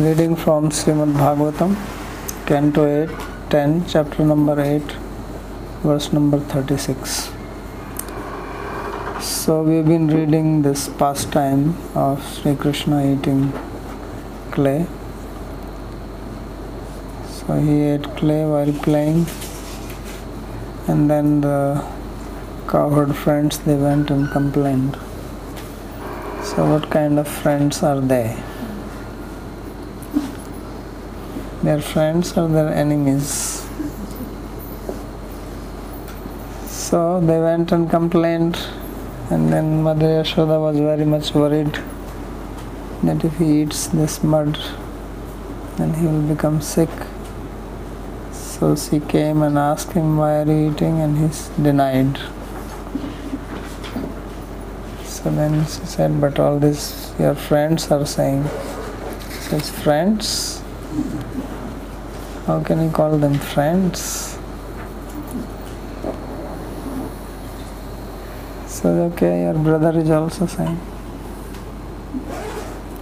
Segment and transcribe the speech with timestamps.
[0.00, 1.76] Reading from Srimad Bhagavatam,
[2.46, 3.10] Canto 8,
[3.50, 4.80] 10, chapter number 8,
[5.82, 7.30] verse number 36.
[9.20, 13.52] So, we've been reading this pastime of Sri Krishna eating
[14.50, 14.86] clay.
[17.28, 19.26] So, he ate clay while playing,
[20.88, 21.84] and then the
[22.68, 24.94] cowherd friends they went and complained.
[26.42, 28.42] So, what kind of friends are they?
[31.70, 33.64] Their friends or their enemies?
[36.66, 38.58] So they went and complained,
[39.30, 41.78] and then Mother Yashoda was very much worried
[43.04, 44.58] that if he eats this mud,
[45.76, 46.90] then he will become sick.
[48.32, 51.00] So she came and asked him, Why are you eating?
[51.00, 52.18] And he denied.
[55.04, 58.42] So then she said, But all this your friends are saying.
[59.50, 60.60] Says, Friends?
[62.50, 64.36] How can you call them friends?
[68.66, 70.80] So okay, your brother is also saying.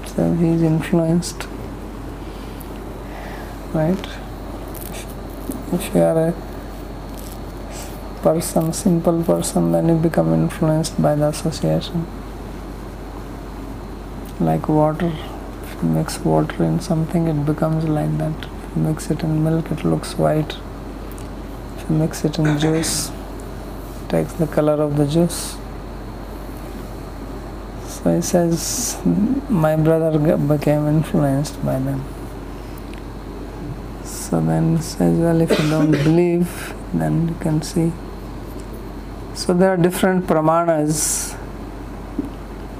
[0.09, 1.47] So he is influenced.
[3.73, 4.07] Right?
[5.73, 6.35] If you are a
[8.21, 12.07] person, simple person, then you become influenced by the association.
[14.41, 15.11] Like water.
[15.63, 18.58] If you mix water in something, it becomes like that.
[18.79, 20.57] You mix it in milk, it looks white.
[21.77, 25.57] If you mix it in juice, it takes the color of the juice.
[27.89, 28.97] So he says,
[29.49, 32.05] my brother became influenced by them.
[34.05, 37.93] So then he says, well, if you don't believe, then you can see.
[39.35, 41.37] So there are different pramanas.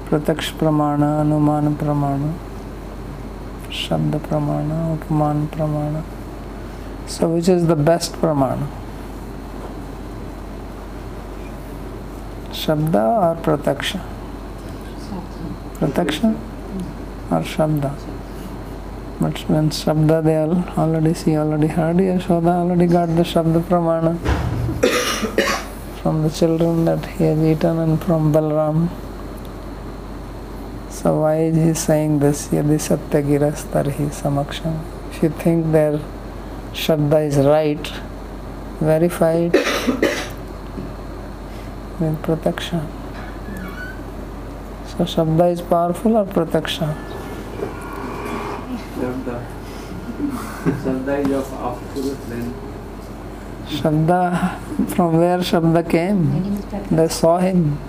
[0.05, 2.33] Prataksh pramana, Anumana pramana,
[3.73, 6.01] शब्द प्रमाण उपमान प्रमाण
[7.09, 8.65] so which is the best प्रमाण
[12.59, 13.95] शब्द और प्रत्यक्ष
[15.79, 16.19] प्रत्यक्ष
[17.33, 17.85] और शब्द
[19.21, 20.35] बट वेन शब्द they
[20.77, 24.15] already see already heard या शोद ऑलरेडी गॉट द शब्द प्रमाण
[26.01, 28.87] from the children that he has eaten and from Balram
[30.99, 32.49] So why is he saying this?
[32.49, 34.77] Yadi Satyagiras Tarhi Samaksham.
[35.11, 35.97] If you think their
[36.73, 37.91] Shraddha is right,
[38.81, 39.53] verify it
[42.01, 42.85] with Prataksha.
[44.89, 46.93] So Shabda is powerful or Prataksha?
[48.97, 49.45] Shabda.
[50.83, 52.53] Shabda is of absolute then.
[53.67, 56.61] Shabda, from where Shabda came?
[56.91, 57.79] They saw him.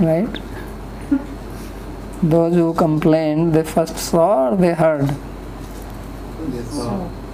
[0.00, 0.55] right?
[2.22, 5.08] Those who complained, they first saw or they heard?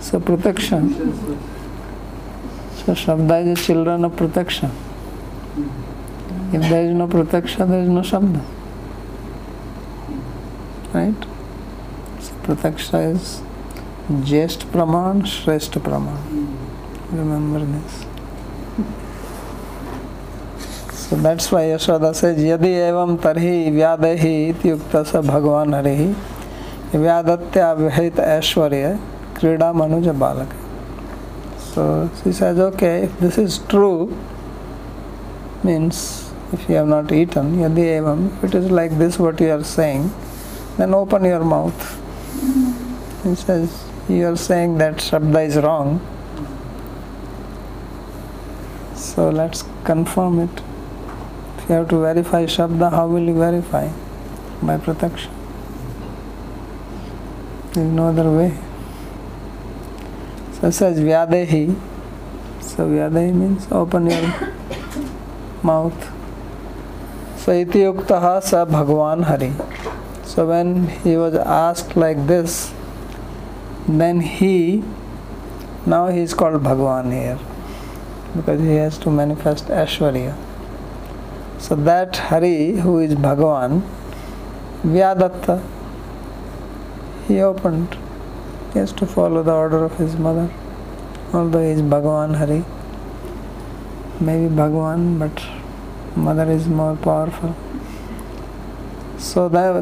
[0.01, 0.21] So.
[0.21, 0.81] Prataksha.
[2.85, 4.71] So Shabda is children of Prataksha.
[6.53, 8.43] If there is no Prataksha, there is no Shabda.
[10.93, 11.15] Right?
[12.21, 13.43] So Prataksha is
[14.25, 16.19] Jest Praman, Shrestha Praman.
[17.13, 18.12] Remember this.
[21.13, 26.99] So that's why Yashoda say, यदि एवं तरी व्याद ही इतुक्त स भगवान हरि ही
[26.99, 28.99] व्यादत्याव्यहित ऐश्वर्य,
[29.39, 30.55] क्रीड़ा मनुज बालक।
[31.65, 31.85] So
[32.17, 33.93] she says okay if this is true
[35.65, 36.01] means
[36.55, 40.09] if you have not eaten यदि एवं it is like this what you are saying
[40.79, 41.79] then open your mouth
[44.11, 46.01] you are saying that शब्द is wrong
[49.07, 50.61] so let's confirm it
[51.73, 53.89] You have to verify Shabda, how will you verify?
[54.61, 55.33] By protection.
[57.73, 58.59] There is no other way.
[60.53, 61.75] So it says Vyadehi.
[62.61, 64.53] So Vyadehi means open your
[65.63, 65.97] mouth.
[67.39, 69.55] So iti yuktaha sa Bhagwan Hari.
[70.25, 72.75] So when he was asked like this,
[73.89, 74.85] then he,
[75.87, 77.39] now he is called Bhagwan here
[78.37, 80.52] because he has to manifest Ashwarya.
[81.63, 83.83] So that Hari who is Bhagwan,
[84.85, 85.63] Vyadatta,
[87.29, 87.97] he opened.
[88.73, 90.51] He has to follow the order of his mother.
[91.33, 92.65] Although he is Bhagwan Hari,
[94.21, 95.41] maybe Bhagwan, but
[96.17, 97.55] mother is more powerful.
[99.19, 99.81] So there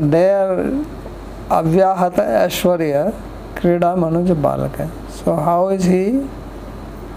[1.48, 3.14] Avyahata Ashwarya
[3.54, 4.90] Krida Manuja Balaka.
[5.10, 6.28] So how is he?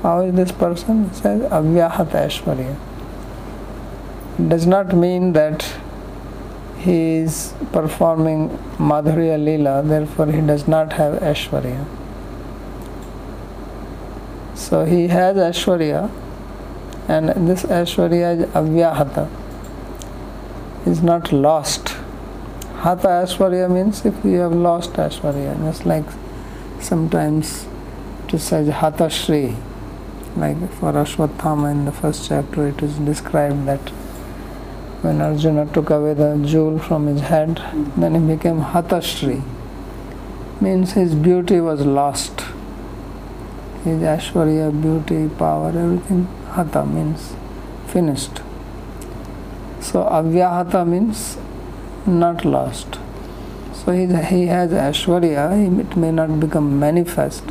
[0.01, 1.13] How is this person?
[1.13, 2.77] Says Avyahata Ashwarya.
[4.35, 5.63] Does not mean that
[6.79, 11.85] he is performing Madhurya Leela, therefore he does not have Ashwarya.
[14.55, 16.09] So he has Ashwarya,
[17.07, 19.29] and this Ashwarya is Avyahata,
[20.87, 21.89] is not lost.
[22.77, 26.05] Hata Ashwarya means if you have lost Ashwarya, just like
[26.79, 27.67] sometimes
[28.27, 29.55] it says Hata Shri,
[30.35, 33.91] like for Ashwatthama in the first chapter, it is described that
[35.03, 37.61] when Arjuna took away the jewel from his head,
[37.97, 39.43] then he became Hatashri.
[40.61, 42.39] Means his beauty was lost.
[43.83, 47.33] His Ashwarya, beauty, power, everything, Hata means
[47.87, 48.37] finished.
[49.81, 51.37] So Avyahata means
[52.05, 52.97] not lost.
[53.73, 57.43] So he, he has Ashwarya, it may not become manifest,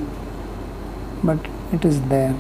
[1.23, 1.39] but
[1.71, 2.35] it is there.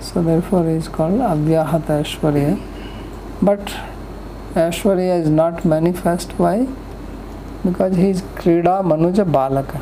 [0.00, 2.75] So therefore he is called Avyahata Ashwarya.
[3.42, 3.60] But
[4.54, 6.32] Ashwarya is not manifest.
[6.38, 6.66] Why?
[7.64, 9.80] Because he is Krida Manuja Balaka.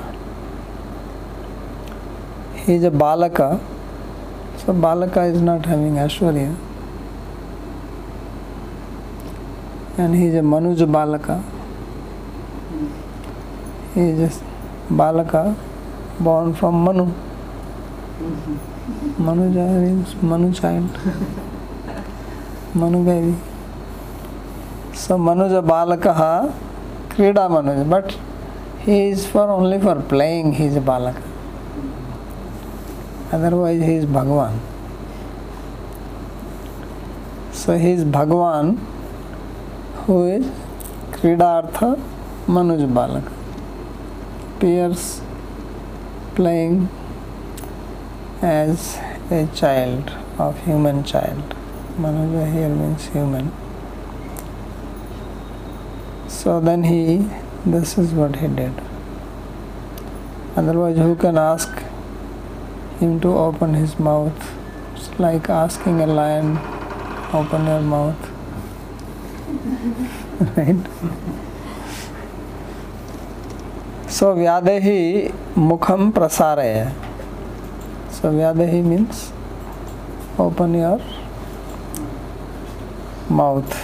[2.57, 3.61] He is a Balaka.
[4.59, 6.57] So Balaka is not having Ashwarya.
[9.97, 11.41] And he is a Manuja Balaka.
[13.95, 14.45] He is a
[14.93, 15.57] Balaka
[16.19, 17.07] born from Manu.
[19.19, 20.91] Manuja means Manu child.
[22.77, 23.35] Manu मनुगैवी
[24.99, 26.07] so मनुज बालक
[27.15, 28.13] क्रीडा मनुज but
[28.87, 31.17] he is for only for playing he is बालक।
[33.35, 34.61] Otherwise he is भगवान।
[37.55, 38.79] So he is भगवान
[40.09, 40.49] who is
[41.15, 41.85] क्रीडार्थ
[42.51, 43.31] मनुज बालक।
[44.61, 45.23] Appears
[46.37, 46.87] playing
[48.45, 48.79] as
[49.33, 50.11] a child
[50.41, 51.54] of human child
[51.99, 53.53] Manuja here means human.
[56.29, 57.29] So then he,
[57.65, 58.73] this is what he did.
[60.57, 61.71] Otherwise, who can ask
[62.99, 64.53] him to open his mouth?
[64.95, 66.59] It's like asking a lion,
[67.33, 68.31] open your mouth.
[70.57, 70.77] right?
[74.09, 76.93] So Vyadehi Mukham Prasaraya.
[78.11, 79.33] So Vyadehi means
[80.39, 81.01] open your
[83.35, 83.77] mouth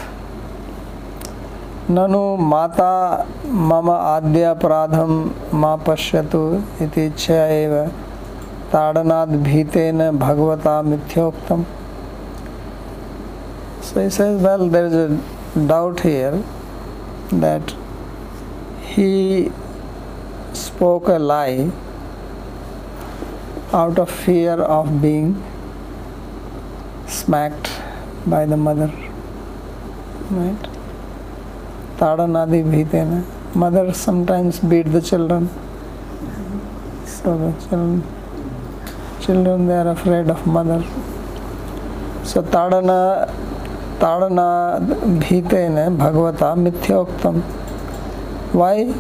[1.91, 2.93] ननु माता
[3.71, 5.13] मम आद्यापराधम
[5.61, 6.43] माँ पश्यतु
[6.83, 7.75] इच्छा एव
[8.73, 11.65] ताड़नाद भीतेन भगवता मिथ्योक्तम।
[13.85, 16.35] So is well there is a doubt here
[17.35, 17.73] that
[18.93, 19.11] he
[20.63, 21.71] spoke a lie
[23.75, 25.35] out of fear of being
[27.21, 27.69] smacked
[28.31, 29.10] by the mother
[30.31, 30.69] Right?
[31.99, 33.25] Tadanadi bhitena.
[33.55, 35.51] Mother sometimes beat the children.
[37.05, 38.05] So the children,
[39.21, 40.85] children they are afraid of mother.
[42.23, 43.29] So Tadana
[43.99, 44.79] Tadana
[45.19, 47.43] bhitena bhagavata mithyoktam.
[48.53, 48.95] Why?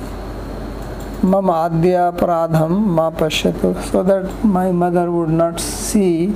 [1.23, 3.81] Adya paradham ma pashyatu.
[3.85, 6.35] So that my mother would not see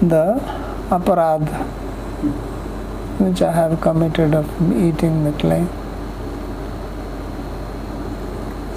[0.00, 0.40] the
[0.88, 1.79] aparadh
[3.20, 5.66] which I have committed of eating the clay.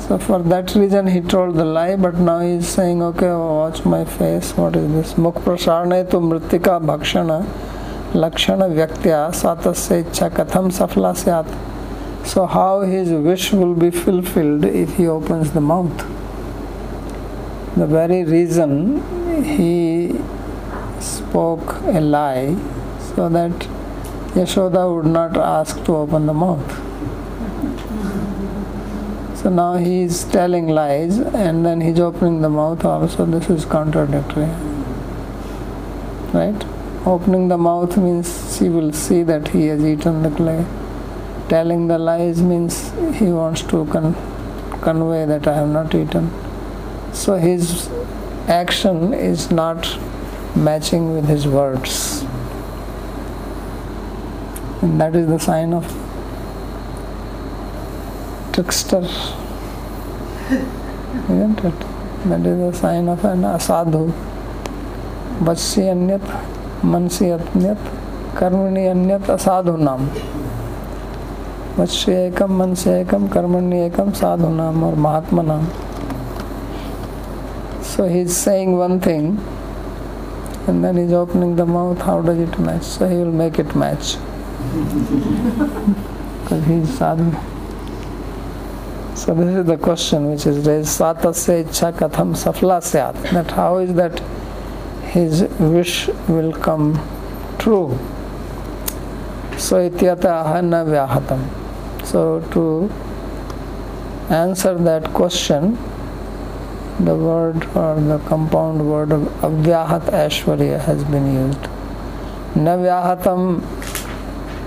[0.08, 3.86] So for that reason he told the lie, but now he is saying, okay, watch
[3.86, 4.52] my face.
[4.58, 5.14] What is this?
[5.14, 7.46] Mukh prasarne mritika bhakshana
[8.14, 11.48] lakshana vyaktya satasya ichha katham safla syat.
[12.28, 15.98] So how his wish will be fulfilled if he opens the mouth?
[17.76, 19.02] The very reason
[19.44, 20.20] he
[21.00, 22.56] spoke a lie
[23.16, 23.68] so that
[24.34, 26.94] Yashoda would not ask to open the mouth.
[29.38, 33.26] So now he is telling lies and then he's opening the mouth also.
[33.26, 34.50] This is contradictory.
[36.34, 36.66] Right?
[37.06, 40.66] Opening the mouth means she will see that he has eaten the clay.
[41.50, 44.16] Telling the lies means he wants to con-
[44.82, 46.32] convey that I have not eaten.
[47.14, 47.90] So his
[48.48, 50.00] action is not
[50.56, 52.23] matching with his words.
[54.84, 55.86] And that is the sign of
[58.52, 59.08] trickster.
[61.30, 61.80] Isn't it?
[62.26, 64.12] That is the sign of an asadhu.
[65.40, 66.26] Vachsi anyat,
[66.82, 67.80] mansi anyat,
[68.36, 70.10] karmani anyat asadhu nam.
[71.78, 75.66] Vachsi ekam, mansi ekam, karmani ekam, sadhu nam or mahatma nam.
[77.82, 79.40] So he is saying one thing
[80.68, 82.84] and then he's opening the mouth, how does it match?
[82.84, 84.18] So he will make it match.
[86.44, 87.32] Because he is sadhu.
[89.16, 91.00] So this is the question which is raised.
[91.00, 93.16] Satasya ichha katham safla syat.
[93.32, 94.22] That how is that
[95.04, 96.96] his wish will come
[97.60, 97.98] true?
[99.58, 101.48] So ityata na vyahatam.
[102.06, 102.92] So to
[104.34, 105.78] answer that question,
[107.00, 111.70] the word or the compound word of avyahat ashwarya has been used.
[112.56, 113.62] व्याहतम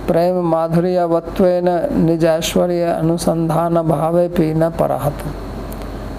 [0.08, 1.06] प्रेम माधुर्य
[1.94, 5.22] निज ऐश्वर्य अनुसंधान भावे पी न परहत।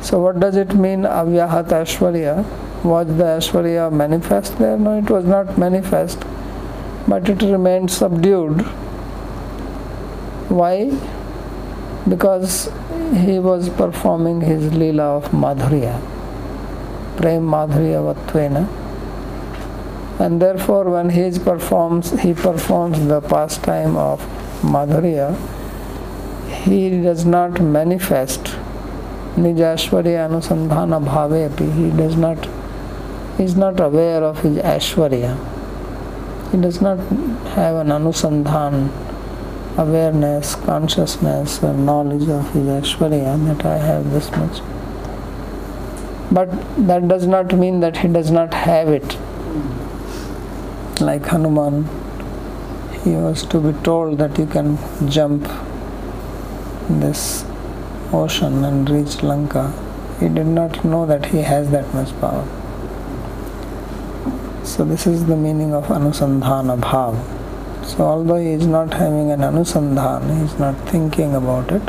[0.06, 2.44] So what does it mean अव्याहत ऐश्वर्य?
[2.86, 6.25] Was the Aishwarya manifest there no it was not manifest
[7.10, 8.63] but it remain subdued
[10.51, 10.91] why
[12.10, 12.67] because
[13.13, 15.96] he was performing his Leela of माधुर्य
[17.17, 18.67] प्रेम माधुर्यत्व ना
[20.19, 24.21] and therefore when he performs he performs the pastime of
[24.75, 25.27] madhurya
[26.63, 28.55] he does not manifest
[29.43, 32.47] nijashwarya anusandhana bhavepi he does not
[33.38, 35.33] is not aware of his ashwarya
[36.51, 36.97] he does not
[37.57, 38.89] have an anusandhan
[39.77, 44.62] awareness consciousness or knowledge of his ashwarya that i have this much.
[46.31, 46.50] But
[46.88, 49.17] that does not mean that he does not have it
[51.01, 51.87] like Hanuman,
[53.03, 54.77] he was to be told that you can
[55.09, 55.47] jump
[56.89, 57.45] this
[58.11, 59.73] ocean and reach Lanka.
[60.19, 62.45] He did not know that he has that much power.
[64.63, 67.15] So this is the meaning of anusandhana bhav.
[67.85, 71.81] So although he is not having an anusandhan, he is not thinking about it,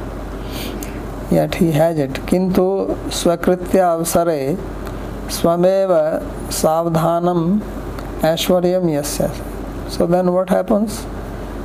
[1.31, 2.13] yet he has it.
[2.13, 4.57] Kintu swakritya avsare
[5.27, 7.61] swameva savdhanam
[8.21, 9.91] Ashwaryam yasya.
[9.91, 11.07] So then what happens?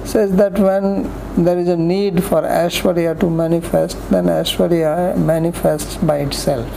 [0.05, 1.11] Says that when
[1.43, 6.67] there is a need for Ashwarya to manifest, then Ashwarya manifests by itself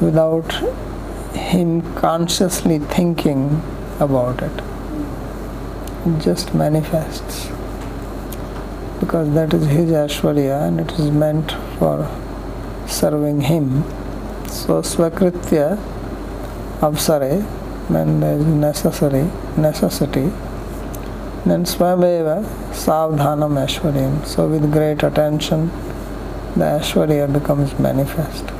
[0.00, 0.52] without
[1.34, 3.62] him consciously thinking
[3.98, 4.62] about it.
[6.06, 7.48] It just manifests
[9.00, 12.08] because that is his Ashwarya and it is meant for
[12.86, 13.82] serving him.
[14.46, 15.78] So Swakritya
[16.80, 17.44] Avsare
[17.90, 19.22] necessary
[19.58, 20.26] necessity
[21.48, 22.28] then स्वयमेव
[22.76, 25.66] सावधानम ऐश्वर्य so we great attention
[26.58, 28.50] the Aishwarya becomes manifest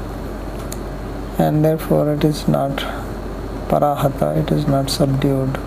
[1.40, 2.82] and therefore it is not
[3.70, 5.58] पराहत it is not subdued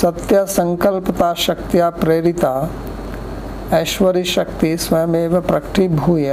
[0.00, 2.54] सत्य संकल्पता शक्तिया प्रेरिता
[3.74, 6.32] ऐश्वर्य शक्ति स्वयमेव प्रकटीभूय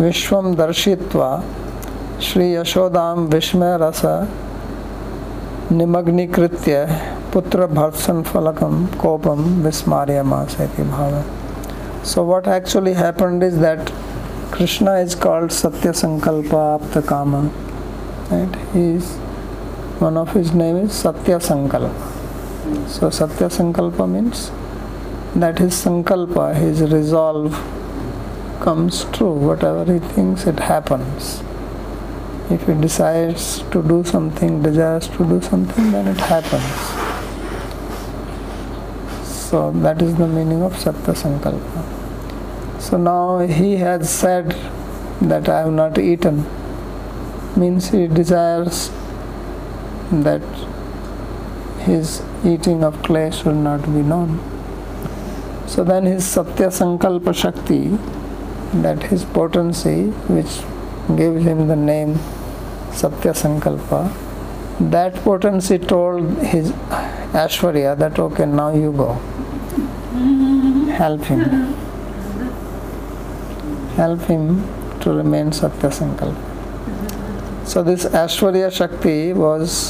[0.00, 0.96] विश्व दर्शि
[2.22, 4.02] श्री यशोदा विस्मय रस
[5.71, 6.85] निमग्नीकृत्य
[7.33, 11.23] पुत्र भर्सन फलकम कोपम विस्मार्यमासेति भाव
[12.03, 13.91] So what actually happened is that
[14.51, 17.41] Krishna is called Satya Sankalpa Apta Kama.
[18.31, 18.55] Right?
[18.73, 19.17] He is
[19.99, 22.87] one of his name is Satya Sankalpa.
[22.87, 24.51] So Satya Sankalpa means
[25.35, 27.51] that his Sankalpa, his resolve
[28.61, 29.33] comes true.
[29.33, 31.43] Whatever he thinks it happens.
[32.52, 36.72] If he decides to do something, desires to do something, then it happens.
[39.26, 42.80] So that is the meaning of Satya Sankalpa.
[42.80, 44.54] So now he has said
[45.22, 46.44] that I have not eaten,
[47.56, 48.90] means he desires
[50.10, 50.42] that
[51.86, 54.38] his eating of clay should not be known.
[55.66, 57.98] So then his Satya Sankalpa Shakti,
[58.82, 60.60] that his potency, which
[61.16, 62.18] gives him the name
[63.00, 63.94] satya sankalpa
[64.82, 66.72] that potency told his
[67.36, 69.06] aishwarya that okay now you go
[70.98, 71.40] help him
[73.98, 74.62] help him
[75.04, 79.80] to remain satya sankalpa so this aishwarya shakti was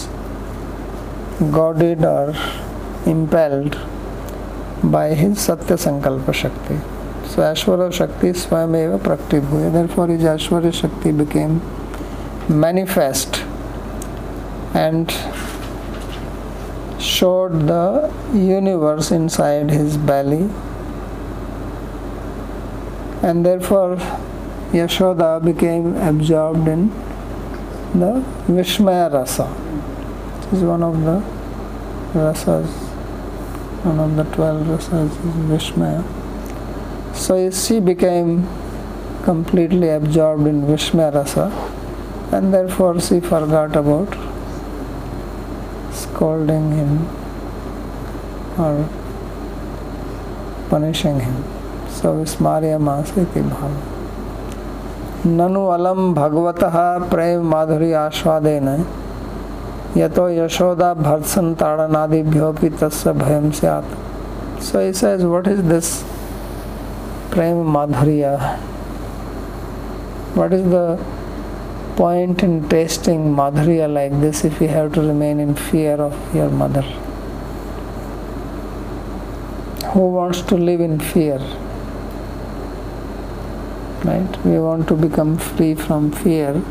[1.53, 2.35] goaded और
[3.09, 3.77] impelled
[4.85, 6.79] by his satya sankalpa shakti
[7.31, 11.59] सो ऐश्वर्य शक्ति स्वयं एव प्रकटिव हुए there for his ऐश्वर्य शक्ति became
[12.49, 13.45] manifest
[14.75, 15.11] and
[16.99, 20.49] showed the universe inside his belly.
[23.23, 23.97] And therefore
[24.73, 26.89] Yashoda became absorbed in
[27.95, 29.47] the Vishmaya Rasa.
[29.47, 31.23] Which is one of the
[32.19, 32.69] rasas
[33.85, 36.05] one of the 12 rasas is Vishmaya.
[37.15, 38.49] So she became
[39.25, 41.51] completely absorbed in Vishmaya Rasa
[42.33, 44.09] and therefore she forgot about
[45.93, 47.07] scolding him
[48.59, 48.89] or
[50.71, 51.45] punishing him.
[51.91, 53.71] So Vismarya Masiti Bhava.
[55.25, 58.85] Nanu alam bhagavataha prem madhuri ashwadena
[59.95, 63.85] yato yashoda bharsan tadanadibhyopi tasya bhayam syat.
[64.63, 66.03] So he says, what is this
[67.31, 68.59] prem madhurya?
[70.35, 70.99] What is the
[71.97, 76.51] point in tasting madhurya like this if you have to remain in fear of your
[76.51, 76.83] mother?
[79.93, 81.39] Who wants to live in fear?
[84.05, 84.45] Right?
[84.45, 86.63] We want to become free from fear,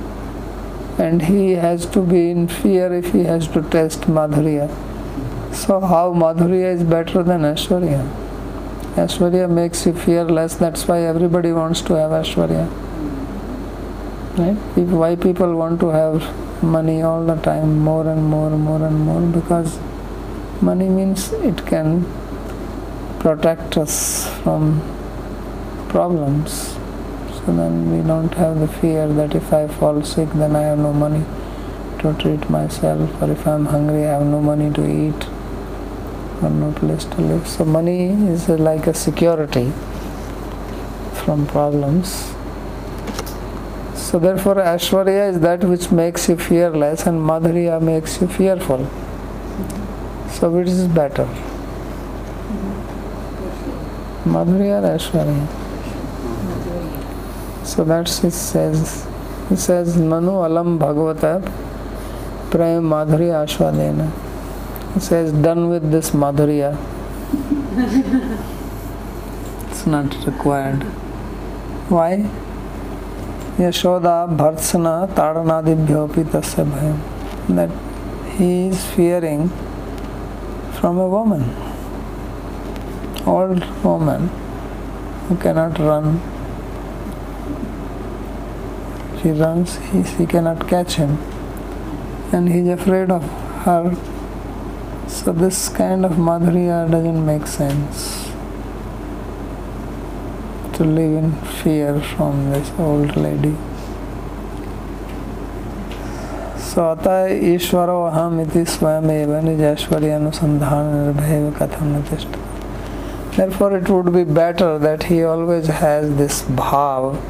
[0.97, 4.69] and he has to be in fear if he has to taste madhurya.
[5.53, 8.01] So, how madhurya is better than Ashwarya?
[8.95, 12.90] Ashwarya makes you fearless, that's why everybody wants to have Ashwarya.
[14.37, 14.55] Right?
[14.75, 19.21] Why people want to have money all the time, more and more, more and more?
[19.21, 19.77] Because
[20.61, 22.05] money means it can
[23.19, 24.81] protect us from
[25.89, 26.77] problems.
[27.33, 30.77] So then we don't have the fear that if I fall sick, then I have
[30.77, 31.25] no money
[31.99, 35.27] to treat myself, or if I'm hungry, I have no money to eat,
[36.41, 37.47] or no place to live.
[37.47, 39.71] So money is like a security
[41.13, 42.33] from problems.
[44.11, 48.85] So therefore, Ashwarya is that which makes you fearless, and Madhurya makes you fearful.
[50.31, 51.23] So which is better?
[54.25, 55.47] Madhurya or Ashwarya?
[57.65, 59.07] So that's it says.
[59.49, 61.41] It says Nanu alam bhagavata
[62.51, 64.11] prem madhurya ashwadena.
[64.97, 66.75] It says done with this madhurya.
[69.69, 70.83] it's not required.
[71.87, 72.29] Why?
[73.61, 77.71] Yashoda भर्त्सना ताड़नादिभ्योपि तस्य भयम् that
[78.35, 79.47] he is fearing
[80.77, 81.43] from a woman
[83.29, 84.29] old woman
[85.27, 86.17] who cannot run
[89.21, 91.17] she runs he she cannot catch him
[92.33, 93.29] and he is afraid of
[93.67, 93.93] her
[95.15, 98.09] so this kind of Madhuri doesn't make sense
[100.81, 103.55] to live in fear from this old lady.
[106.71, 112.39] So अतः ईश्वरो अहम इति स्वयं एव निजैश्वर्य अनुसंधान निर्भय कथम तिष्ठ
[113.35, 117.21] Therefore, it would be better that he always has this bhav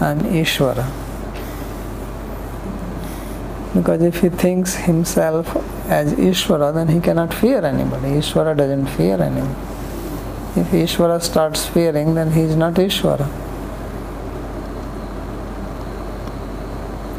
[0.00, 0.86] and Ishvara.
[3.74, 5.54] Because if he thinks himself
[6.00, 8.18] as Ishvara, then he cannot fear anybody.
[8.24, 9.65] Ishvara doesn't fear anyone.
[10.56, 13.26] If Ishvara starts fearing, then he is not Ishvara.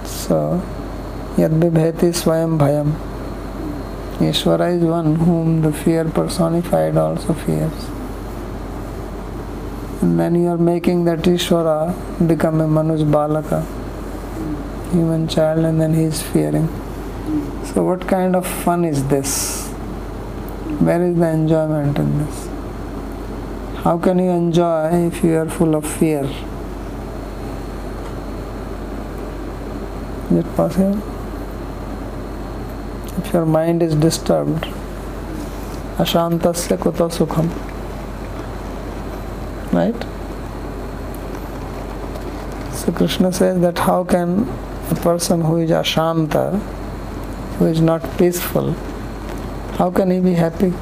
[0.06, 0.62] So,
[1.36, 2.96] yad bibheti swayam bhayam.
[4.18, 7.98] Ishvara is one whom the fear personified also fears
[10.02, 13.66] and then you are making that Ishvara become a Manuj Balaka,
[14.92, 16.68] human child, and then he is fearing.
[17.74, 19.68] So, what kind of fun is this?
[20.80, 22.47] Where is the enjoyment in this?
[23.84, 26.24] How can you enjoy if you are full of fear?
[30.30, 31.02] Is it possible?
[33.18, 34.66] If your mind is disturbed,
[35.98, 37.50] ashantasya kuto sukham
[39.78, 39.96] right?
[42.74, 44.48] So Krishna says that how can
[44.90, 46.60] a person who is ashanta,
[47.58, 48.72] who is not peaceful,
[49.78, 50.74] how can he be happy?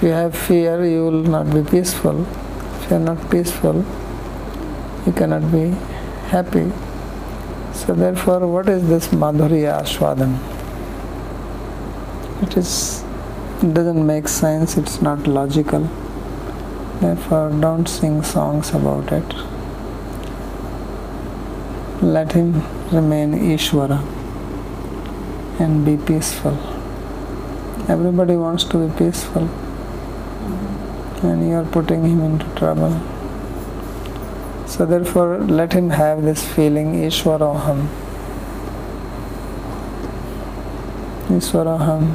[0.00, 2.22] If you have fear, you will not be peaceful.
[2.22, 3.84] If you are not peaceful,
[5.04, 5.72] you cannot be
[6.28, 6.72] happy.
[7.74, 10.38] So therefore, what is this madhurya ashwadan?
[12.42, 13.04] It is
[13.62, 15.80] it doesn't make sense, it's not logical.
[17.02, 19.34] Therefore, don't sing songs about it.
[22.00, 22.54] Let him
[22.90, 24.00] remain Ishvara
[25.60, 26.56] and be peaceful.
[27.86, 29.50] Everybody wants to be peaceful,
[31.22, 33.00] and you are putting him into trouble.
[34.66, 37.88] So, therefore, let him have this feeling Ishwaraham.
[41.28, 42.14] Ishwaraham.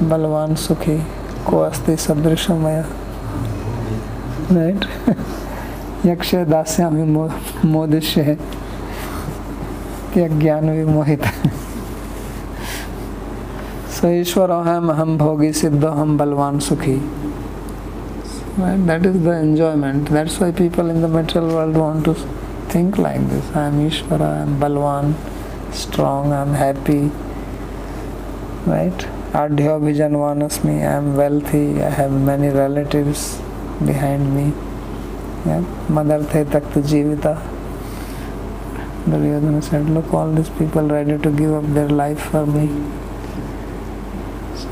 [0.00, 1.02] Balwan Sukhi.
[1.42, 2.84] अस्ति सदृशमय
[4.52, 4.84] right
[6.06, 7.02] यक्ष दास्यामि
[7.68, 8.34] मोदिष्य है
[10.14, 11.61] कि ज्ञान विमोहित सो ईश्वर
[14.02, 16.98] So Ishvara ham bhogi siddhaham Balwan sukhi.
[18.58, 18.84] Right?
[18.84, 20.08] That is the enjoyment.
[20.08, 22.14] That's why people in the material world want to
[22.70, 23.48] think like this.
[23.54, 25.14] I am Ishvara, I am balwan,
[25.72, 27.12] strong, I am happy.
[28.66, 29.06] Right?
[29.42, 33.36] Adhya Vijanvanasmi, I am wealthy, I have many relatives
[33.86, 34.52] behind me.
[35.46, 35.60] Yeah?
[35.88, 37.40] Mother Te Takta Jivita.
[39.08, 42.68] Duryodhana said, Look, all these people ready to give up their life for me.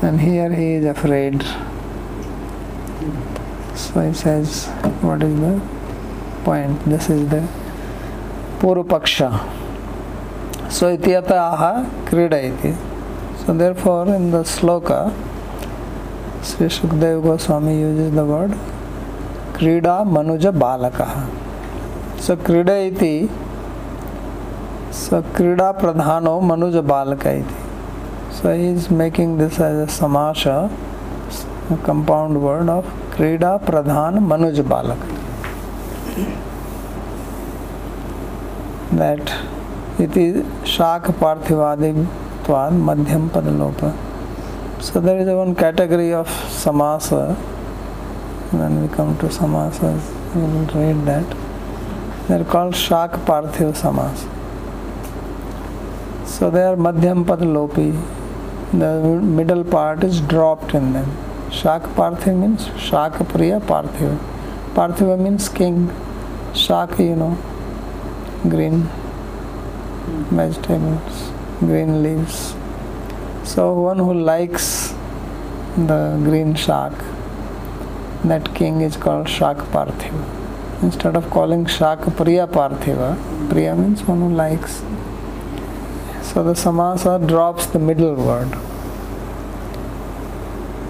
[0.03, 1.43] And here he is afraid.
[3.75, 4.65] So he says,
[5.01, 5.61] What is the
[6.43, 6.83] point?
[6.85, 7.47] This is the
[8.57, 9.29] Purupaksha.
[10.71, 12.75] So ityata aha krida iti.
[13.45, 15.13] So therefore in the sloka,
[16.41, 18.51] Sri Sukdev Goswami uses the word
[19.53, 21.29] krida manuja balakaha.
[22.19, 23.29] So krida iti
[24.91, 27.60] so krida pradhano manuja balaka iti.
[28.33, 30.71] So he is making this as a samasha,
[31.69, 35.07] a compound word of krida pradhan manuj balaka.
[38.97, 39.19] That
[39.99, 42.07] it is shak parthivadi
[42.43, 43.93] tvad madhyam padalopa.
[44.81, 47.35] So there is one category of samasa.
[48.51, 50.01] When we come to samasas,
[50.35, 51.37] we will read that.
[52.27, 54.25] They are called shak parthiv samas.
[56.27, 58.17] So they are madhyam padalopi.
[58.73, 61.11] The middle part is dropped in them.
[61.51, 64.17] Shak parthiv means shak priya parthiv.
[64.73, 65.91] Parthiva means king.
[66.53, 67.37] Shak, you know,
[68.43, 68.89] green
[70.31, 72.55] vegetables, green leaves.
[73.43, 74.93] So one who likes
[75.75, 76.93] the green shak,
[78.23, 80.83] that king is called Shak Parthiva.
[80.83, 83.17] Instead of calling Shak Priya Parthiva,
[83.49, 84.81] Priya means one who likes.
[86.31, 88.49] So the samasa drops the middle word.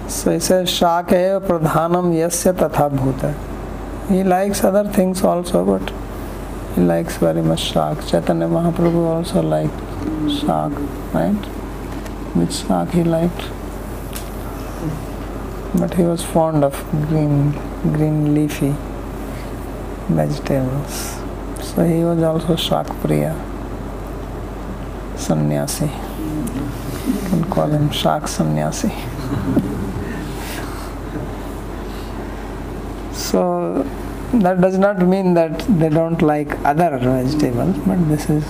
[0.08, 3.34] So he says Shak eva pradhanam yasya tatha bhuta.
[4.08, 5.92] He likes other things also, but
[6.74, 8.06] he likes very much shak.
[8.06, 9.80] Chaitanya Mahaprabhu also liked
[10.30, 10.72] shak,
[11.12, 11.44] right?
[12.34, 13.42] Which shak he liked?
[15.74, 16.74] But he was fond of
[17.08, 17.52] green,
[17.94, 18.74] green leafy
[20.08, 21.16] vegetables.
[21.62, 23.34] So he was also shak priya,
[25.32, 25.84] sannyasi.
[25.84, 28.90] You can call him shak sannyasi.
[33.12, 33.84] so
[34.34, 38.44] that does not mean that they don't like other vegetables, but this is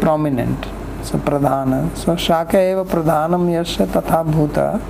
[0.00, 0.66] prominent.
[1.02, 1.96] So pradhana.
[1.96, 4.80] So shaka eva pradhanam yasya tatha bhuta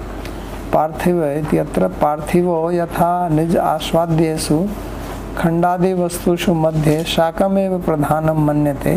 [0.72, 4.56] पार्थिव इत्यत्र पार्थिवो यथा निज आस्वाद्येषु
[5.38, 8.94] खंडादि वस्तुषु मध्ये शाकमेव प्रधानं मन्यते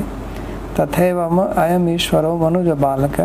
[0.80, 1.04] तथा
[1.64, 3.20] अयम ईश्वर मनुज बालक,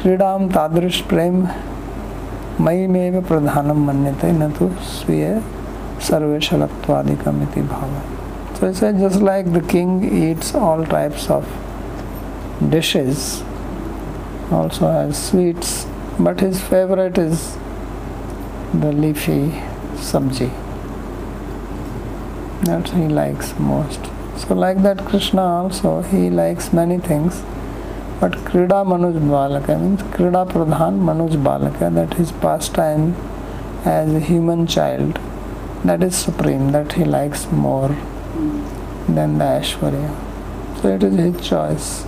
[0.00, 1.46] क्रीड़ा तादृश प्रेम
[2.60, 5.40] मयि प्रधानम मनते न तो स्वीय
[6.08, 7.90] सर्वेशलत्वादिकमिति भाव।
[8.56, 13.42] So it's just like the king eats all types of dishes
[14.52, 15.86] also has sweets
[16.20, 17.40] but his favourite is
[18.76, 19.42] the leafy
[20.12, 20.50] sabzi
[22.64, 27.42] that's he likes most So like that Krishna also he likes many things.
[28.20, 33.14] But Krida Manuj Balaka means Krida Pradhan Manuj Balaka, that his pastime
[33.84, 35.18] as a human child,
[35.84, 37.88] that is supreme, that he likes more
[39.08, 40.10] than the Ashwarya.
[40.82, 42.02] So it is his choice.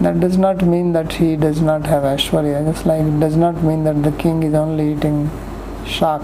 [0.00, 3.62] That does not mean that he does not have Ashwarya, just like it does not
[3.62, 5.30] mean that the king is only eating
[5.86, 6.22] shak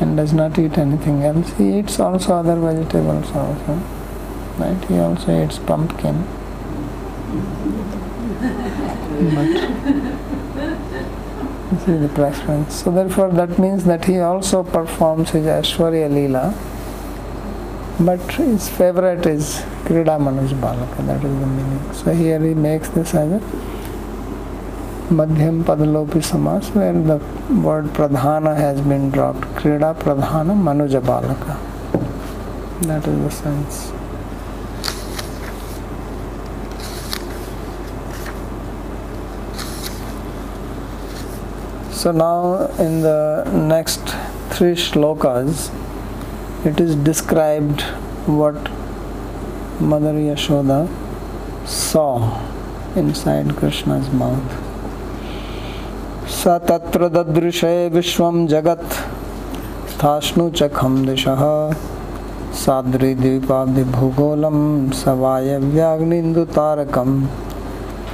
[0.00, 1.52] and does not eat anything else.
[1.58, 3.74] He eats also other vegetables also.
[4.58, 4.84] Right?
[4.86, 6.24] He also eats pumpkin.
[9.34, 9.50] But
[11.70, 12.82] this is the preference.
[12.82, 16.54] So therefore that means that he also performs his Ashwarya Leela
[18.00, 21.92] but his favorite is Krida Manuj Balaka, that is the meaning.
[21.92, 23.40] So here he makes this as a
[25.10, 27.16] Madhyam Padalopi Samas where the
[27.66, 29.40] word Pradhana has been dropped.
[29.56, 31.56] Krida Pradhana Manuja Balaka.
[32.82, 33.92] That is the sense.
[41.98, 44.06] So now in the next
[44.50, 45.74] three shlokas
[46.66, 47.80] it is described
[48.26, 48.56] what
[49.80, 50.86] Mother Yashoda
[51.66, 52.46] saw
[52.94, 54.67] inside Krishna's mouth.
[56.38, 58.92] स तत्र ददृशे विश्वं जगत्।
[59.88, 61.72] स्थाश्नुचखं दिशः।
[62.52, 67.26] साद्रिद्वीपाब्धिभूगोलं स वायव्याग्निन्दुतारकं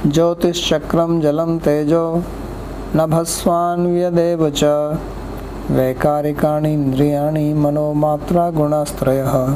[0.07, 2.23] ज्योतिश्चक्रं जलं तेजो
[2.95, 4.63] नभस्वान्व्यदेव च।
[5.71, 9.55] वैकारिकाणि इन्द्रियाणि मनोमात्रा गुणस्त्रयः।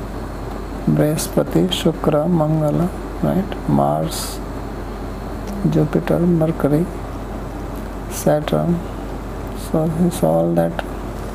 [0.86, 2.90] Brihaspati, Shukra, Mangala,
[3.24, 3.70] right?
[3.70, 4.40] Mars,
[5.70, 6.86] Jupiter, Mercury,
[8.12, 8.80] Saturn.
[9.72, 10.84] So saw all that,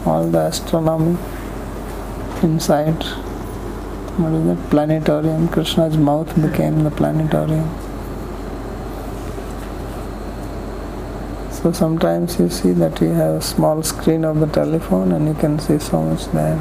[0.07, 1.17] all the astronomy
[2.43, 3.03] inside.
[4.17, 4.71] What is that?
[4.71, 5.49] Planetarium.
[5.49, 7.69] Krishna's mouth became the planetarium.
[11.51, 15.35] So sometimes you see that you have a small screen of the telephone and you
[15.35, 16.57] can see so much there.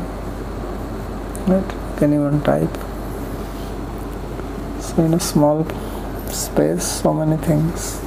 [1.47, 1.82] Right?
[1.97, 2.73] Can even type.
[4.81, 5.65] So in a small
[6.29, 7.99] space, so many things.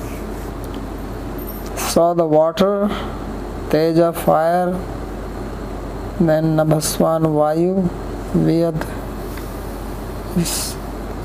[1.76, 2.88] Saw the water,
[3.70, 4.72] Teja fire,
[6.20, 7.88] then Nabhaswan Vayu,
[8.32, 8.78] Vyad,
[10.34, 10.74] this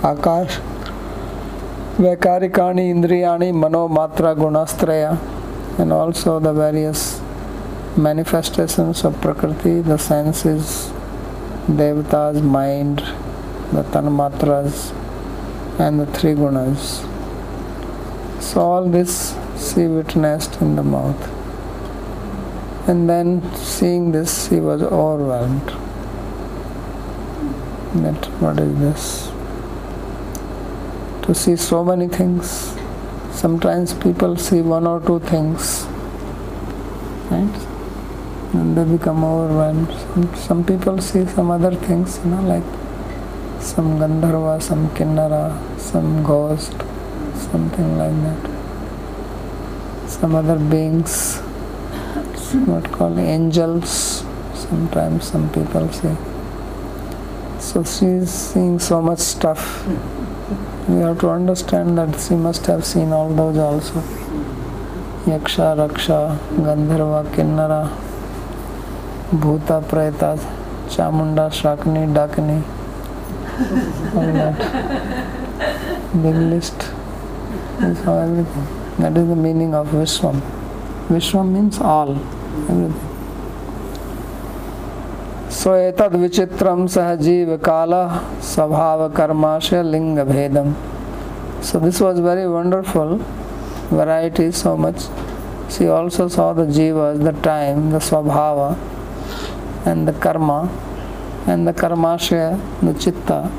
[0.01, 0.59] Akash,
[1.97, 5.19] Vaikarikani, Indriyani, Mano, Matra, Gunastraya,
[5.79, 7.21] and also the various
[7.97, 10.91] manifestations of Prakriti, the senses,
[11.67, 12.97] Devata's mind,
[13.71, 14.91] the Tanmatras,
[15.79, 17.07] and the three gunas.
[18.41, 21.29] So all this she witnessed in the mouth.
[22.87, 25.69] And then seeing this, she was overwhelmed.
[28.03, 29.31] That what is this?
[31.27, 32.75] To see so many things.
[33.31, 35.85] Sometimes people see one or two things,
[37.29, 37.70] right?
[38.53, 39.89] And they become overwhelmed.
[39.91, 42.63] Some, some people see some other things, you know, like
[43.61, 46.73] some Gandharva, some Kinnara, some ghost,
[47.49, 48.49] something like that.
[50.09, 51.39] Some other beings,
[52.65, 56.15] what called angels, sometimes some people see.
[57.59, 59.87] So she is seeing so much stuff.
[60.89, 64.01] We have to understand that she must have seen all those also.
[65.25, 68.10] Yaksha, Raksha, Gandharva, Kinnara,
[69.31, 70.37] Bhuta, Preta,
[70.87, 72.61] Chamunda, Shakni, Dakni,
[74.13, 74.57] all that.
[76.21, 76.91] Big list
[77.79, 78.67] is how everything.
[78.99, 80.41] That is the meaning of Vishwam.
[81.07, 82.11] Vishwam means all,
[82.69, 83.07] everything.
[85.49, 90.75] So etad vichitram sahajiv kala svabhava karmasya linga bhedam.
[91.63, 93.17] So this was very wonderful,
[93.89, 95.03] variety so much.
[95.69, 98.77] She also saw the jivas, the time, the swabhava,
[99.85, 100.69] and the karma,
[101.47, 103.51] and the karmashya, the chitta,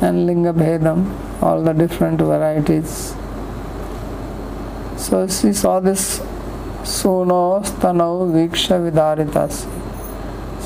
[0.00, 1.06] and linga bhedam,
[1.42, 3.14] all the different varieties.
[4.96, 6.20] So she saw this
[6.82, 9.66] suno stano viksha vidaritas.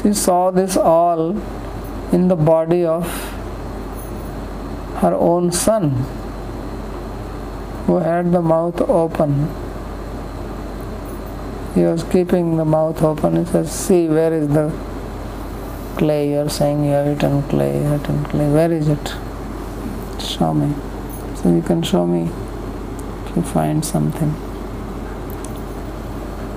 [0.03, 1.31] She saw this all
[2.13, 3.05] in the body of
[4.97, 5.91] her own son,
[7.87, 9.49] who had the mouth open.
[11.77, 13.37] He was keeping the mouth open.
[13.37, 14.73] He says, See, where is the
[15.99, 16.31] clay?
[16.31, 18.49] You are saying you have eaten clay, eaten clay.
[18.51, 19.15] Where is it?
[20.19, 20.75] Show me.
[21.35, 22.31] So you can show me
[23.27, 24.35] if you find something.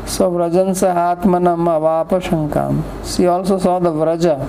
[0.07, 2.81] So Vrajan Sahatmanam Avapa Shankam.
[3.05, 4.39] She also saw the Vraja.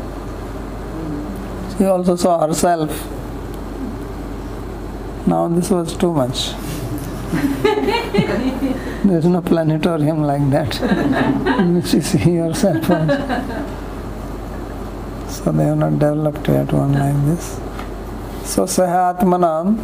[1.77, 2.91] She also saw herself.
[5.27, 6.70] Now this was too much.
[9.05, 10.81] There's no planetarium like that
[11.93, 12.85] you see yourself.
[15.31, 17.61] So they have not developed yet one like this.
[18.45, 19.79] So Sahatmanam,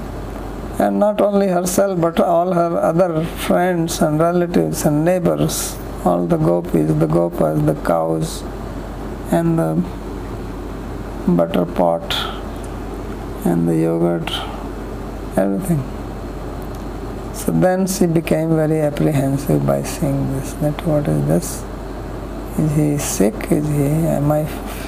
[0.80, 6.36] and not only herself but all her other friends and relatives and neighbors, all the
[6.36, 8.42] gopis, the gopas, the cows,
[9.30, 9.84] and the
[11.28, 12.12] butter pot,
[13.46, 14.32] and the yogurt,
[15.38, 15.95] everything.
[17.46, 20.54] So then she became very apprehensive by seeing this.
[20.54, 21.64] That what is this?
[22.58, 23.52] Is he sick?
[23.52, 23.84] Is he?
[23.84, 24.46] Am I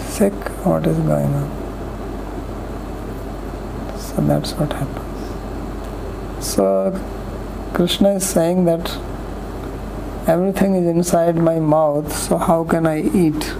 [0.08, 0.32] sick?
[0.66, 1.48] What is going on?
[3.96, 6.44] So that's what happens.
[6.44, 7.00] So
[7.74, 8.90] Krishna is saying that
[10.26, 13.54] everything is inside my mouth, so how can I eat?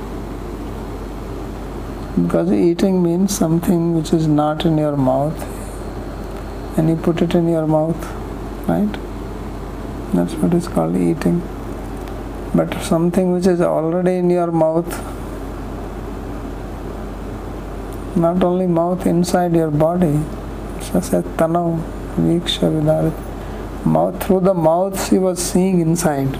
[2.20, 5.40] Because eating means something which is not in your mouth
[6.76, 8.17] and you put it in your mouth,
[8.68, 8.96] right?
[10.12, 11.42] That's what is called eating.
[12.54, 14.88] But something which is already in your mouth,
[18.16, 20.18] not only mouth, inside your body,
[20.80, 21.82] so said Tanav,
[22.16, 23.24] Viksha Vidarit.
[23.84, 26.32] Mouth through the mouth she was seeing inside.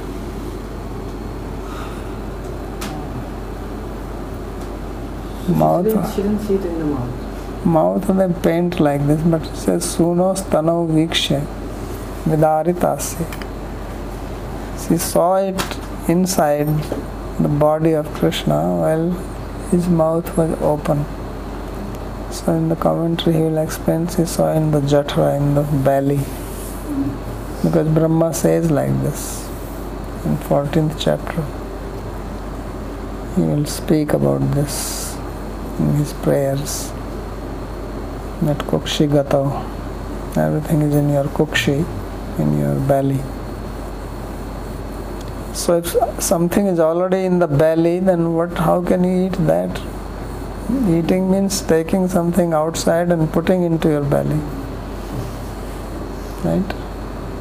[5.49, 7.64] Mouth She didn't, she didn't see it in the mouth.
[7.64, 11.58] mouth and they paint like this, but it says Sunos Tanav Viksha
[12.24, 13.26] Vidaritasya.
[14.87, 15.61] She saw it
[16.09, 16.68] inside
[17.38, 19.11] the body of Krishna while
[19.70, 21.04] his mouth was open.
[22.31, 26.20] So in the commentary he will explain she saw in the jatra, in the belly.
[27.62, 29.48] Because Brahma says like this
[30.24, 31.44] in 14th chapter.
[33.37, 35.16] He will speak about this
[35.78, 36.92] in his prayers.
[38.42, 39.42] That kukshi gata.
[40.38, 41.85] Everything is in your kukshi,
[42.38, 43.20] in your belly.
[45.53, 48.53] So if something is already in the belly, then what?
[48.57, 49.81] How can you eat that?
[50.88, 54.40] Eating means taking something outside and putting into your belly.
[56.44, 56.74] Right?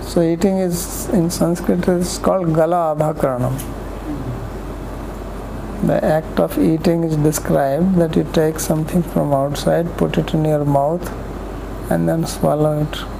[0.01, 3.57] So eating is in Sanskrit is called gala adhakaranam.
[5.85, 10.43] The act of eating is described that you take something from outside, put it in
[10.43, 11.07] your mouth,
[11.91, 13.16] and then swallow it.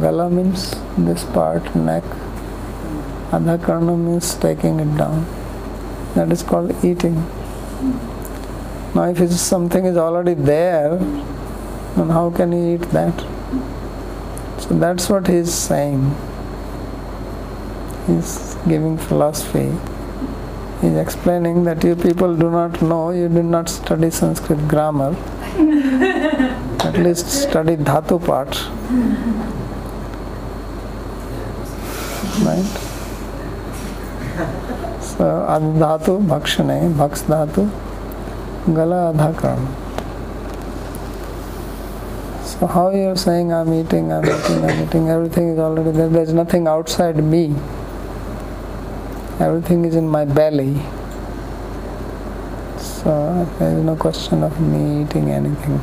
[0.00, 2.02] Gala means this part, neck.
[3.30, 5.26] Adhakarna means taking it down.
[6.14, 7.14] That is called eating.
[8.94, 10.96] Now, if something is already there,
[11.96, 13.20] then how can you eat that?
[14.60, 16.14] So that's what he is saying.
[18.06, 19.72] He's giving philosophy.
[20.80, 25.16] He's explaining that you people do not know, you did not study Sanskrit grammar.
[26.84, 28.54] At least study dhatu part.
[32.42, 32.64] Right?
[35.00, 37.70] So adhatu bhakshane, bhaks dhatu,
[38.74, 39.66] gala adhakaram.
[42.44, 46.08] So how you are saying I'm eating, I'm eating, I'm eating, everything is already there.
[46.08, 47.54] There's nothing outside me.
[49.38, 50.80] Everything is in my belly.
[52.78, 55.80] So there is no question of me eating anything.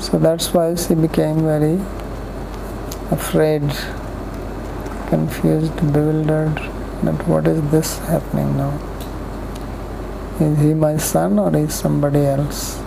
[0.00, 1.78] So that's why she became very
[3.14, 3.62] afraid,
[5.08, 6.56] confused, bewildered
[7.06, 8.72] that what is this happening now?
[10.40, 12.80] Is he my son or is somebody else?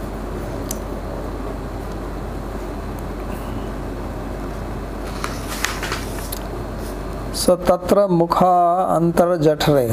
[7.41, 8.53] So tatra mukha
[8.97, 9.87] antar jatre.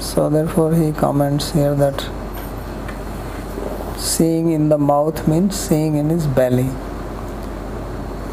[0.00, 2.08] So therefore he comments here that
[3.98, 6.70] seeing in the mouth means seeing in his belly.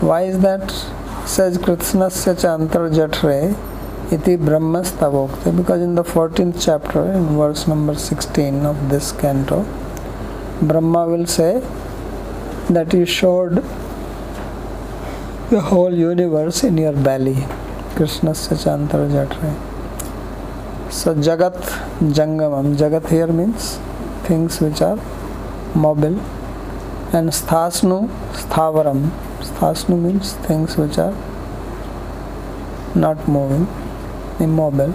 [0.01, 0.71] Why is that?
[1.25, 3.55] Says Kritsnasya cha antar jatre
[4.11, 9.65] iti brahmastavokte because in the 14th chapter in verse number 16 of this canto
[10.61, 11.59] Brahma will say
[12.69, 13.55] that you showed
[15.49, 17.35] the whole universe in your belly.
[17.95, 19.51] Krishna Sachantar Jatre.
[20.91, 21.57] So Jagat
[22.17, 22.77] Jangamam.
[22.77, 23.77] Jagat here means
[24.23, 24.95] things which are
[25.75, 26.19] mobile.
[27.11, 29.11] And Sthasnu Sthavaram.
[29.63, 31.15] Sthasnu means things which are
[32.95, 33.65] not moving,
[34.41, 34.93] immobile.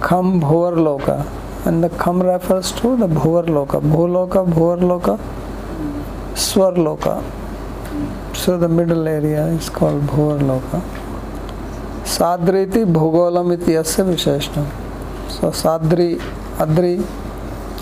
[0.00, 1.26] Kham Bhuvar Loka.
[1.66, 3.80] And the Kham refers to the Bhuvar Loka.
[3.80, 5.18] Bhuloka, Bhuvar Loka,
[6.38, 7.24] Swar Loka.
[8.36, 10.80] So the middle area is called Bhuvar Loka.
[12.04, 14.64] Sadriti Bhugolam iti yasya visheshtam.
[15.28, 16.20] So Sadri,
[16.58, 17.04] Adri,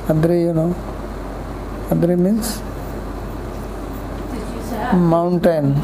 [0.07, 0.75] Adri you know,
[1.91, 2.63] Adri means
[4.95, 5.75] mountain.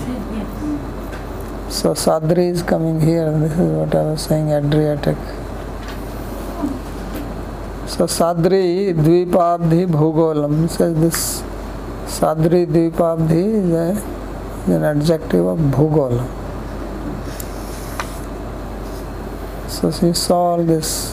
[1.69, 3.31] So Sadri is coming here.
[3.39, 5.17] This is what I was saying, Adriatic.
[7.87, 11.43] So Sadri Dvipabdhi Bhugolam says this
[12.07, 13.91] Sadri Dvipabdhi is, a,
[14.63, 16.27] is an adjective of Bhugola.
[19.69, 21.10] So she saw all this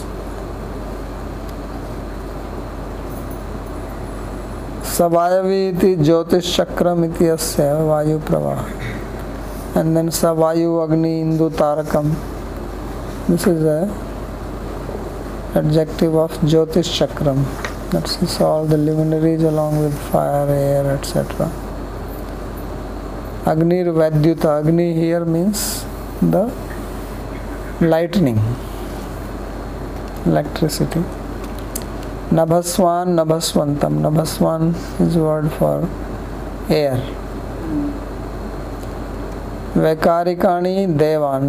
[4.98, 7.02] सवायवी ज्योतिष चक्रम
[7.88, 8.60] वायु प्रवाह
[9.78, 12.08] and then सवायु अग्नि इंदु तारकम।
[13.28, 13.66] This is
[15.58, 17.42] adjective of ज्योतिष चक्रम
[17.94, 21.50] that she all the luminaries along with fire air etcetera
[23.52, 25.62] अग्नि वैद्युत अग्नि here means
[26.24, 26.50] the
[27.82, 28.38] lightning
[30.26, 31.04] electricity
[32.32, 35.84] नभस्वान नभस्वंतम नभस्वान इज़ वर्ड फॉर
[36.70, 37.02] एयर
[39.76, 41.46] वैकारिकाणी देवान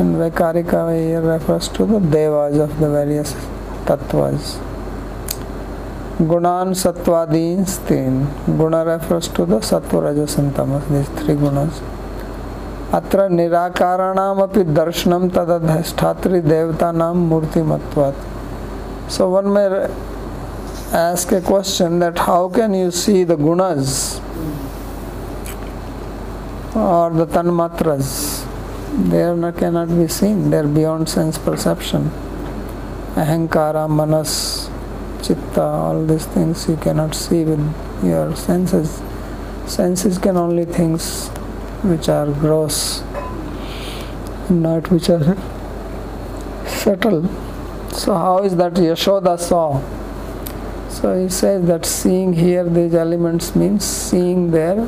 [0.00, 3.34] इन वैकारिका एयर रेफर्स टू द देवाज ऑफ़ द वेरियस
[3.88, 4.54] तत्वज
[6.22, 8.16] गुणान सत्वादी स्त्रीन
[8.58, 11.58] गुण रेफरस टू द सत्व रजसंतम स्त्री गुण
[12.94, 14.40] अत्र निराकाराणाम
[14.72, 18.35] दर्शनम तद अधिष्ठात्री देवता नाम मूर्तिमत्वात्
[19.08, 19.88] So one may
[20.92, 24.18] ask a question that how can you see the gunas
[26.74, 28.44] or the tanmatras?
[29.10, 30.50] They are not, cannot be seen.
[30.50, 32.10] They are beyond sense perception.
[33.14, 34.68] Ahankara, manas,
[35.22, 39.02] chitta, all these things you cannot see with your senses.
[39.66, 41.28] Senses can only things
[41.82, 43.02] which are gross,
[44.50, 46.66] not which are mm-hmm.
[46.66, 47.55] subtle.
[47.96, 49.80] So how is that Yashoda saw?
[50.90, 54.86] So he says that seeing here these elements means seeing there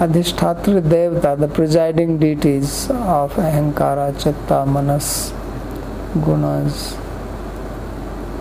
[0.00, 5.32] Adhishtatri Devata, the presiding deities of Ahankara, Chitta, Manas,
[6.12, 6.94] Gunas.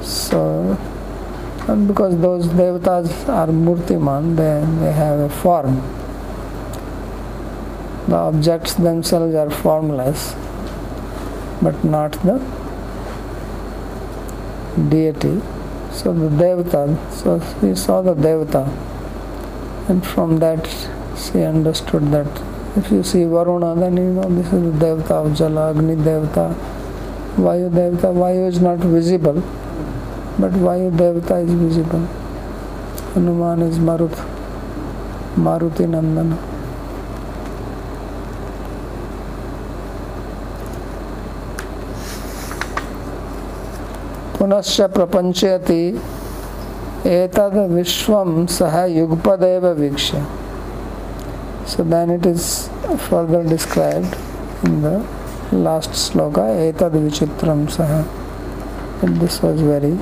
[0.03, 0.77] So,
[1.69, 5.81] and because those devatas are murtiman, they, they have a form.
[8.09, 10.33] The objects themselves are formless,
[11.61, 12.58] but not the
[14.89, 15.41] deity.
[15.91, 18.67] So the Devata, so she saw the Devata,
[19.89, 20.67] and from that
[21.17, 22.27] she understood that
[22.77, 26.53] if you see Varuna, then you know this is the Devata of Jala, Agni Devata,
[27.35, 28.13] Vayu Devata.
[28.13, 29.41] Vayu is not visible,
[30.37, 32.05] but Vayu Devata is visible.
[33.15, 34.15] Hanuman is Marut,
[35.35, 36.37] Maruti Nandana.
[44.39, 45.83] पुनश्च प्रपंचयति
[47.07, 50.25] एतद् विश्वं सह युगपदेव वीक्ष्य।
[51.69, 52.49] So then it is
[53.09, 54.85] further described in the
[55.53, 57.91] last श्लोक एतद् विचित्रं सह
[59.19, 59.93] this was very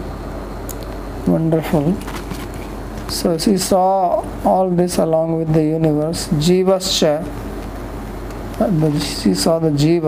[1.29, 1.91] wonderful
[3.17, 3.83] so she saw
[4.55, 6.99] all this along with the universe जीवश्च
[9.19, 10.05] she saw the जीव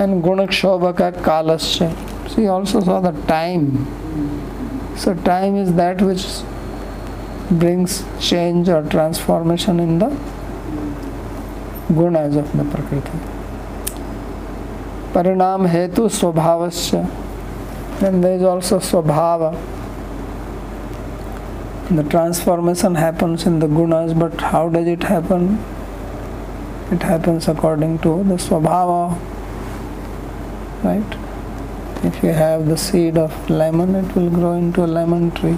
[0.00, 1.78] एण्ड् गुणक्षोभककालश्च
[2.34, 3.86] she also saw the time.
[4.96, 6.24] So, time is that which
[7.50, 10.08] brings change or transformation in the
[11.90, 13.18] gunas of the Prakriti.
[15.12, 17.02] Parinam hetu swabhavasya.
[18.00, 19.50] Then there is also swabhava.
[21.90, 25.62] The transformation happens in the gunas, but how does it happen?
[26.90, 29.18] It happens according to the swabhava,
[30.82, 31.21] right?
[32.04, 35.56] If you have the seed of lemon, it will grow into a lemon tree.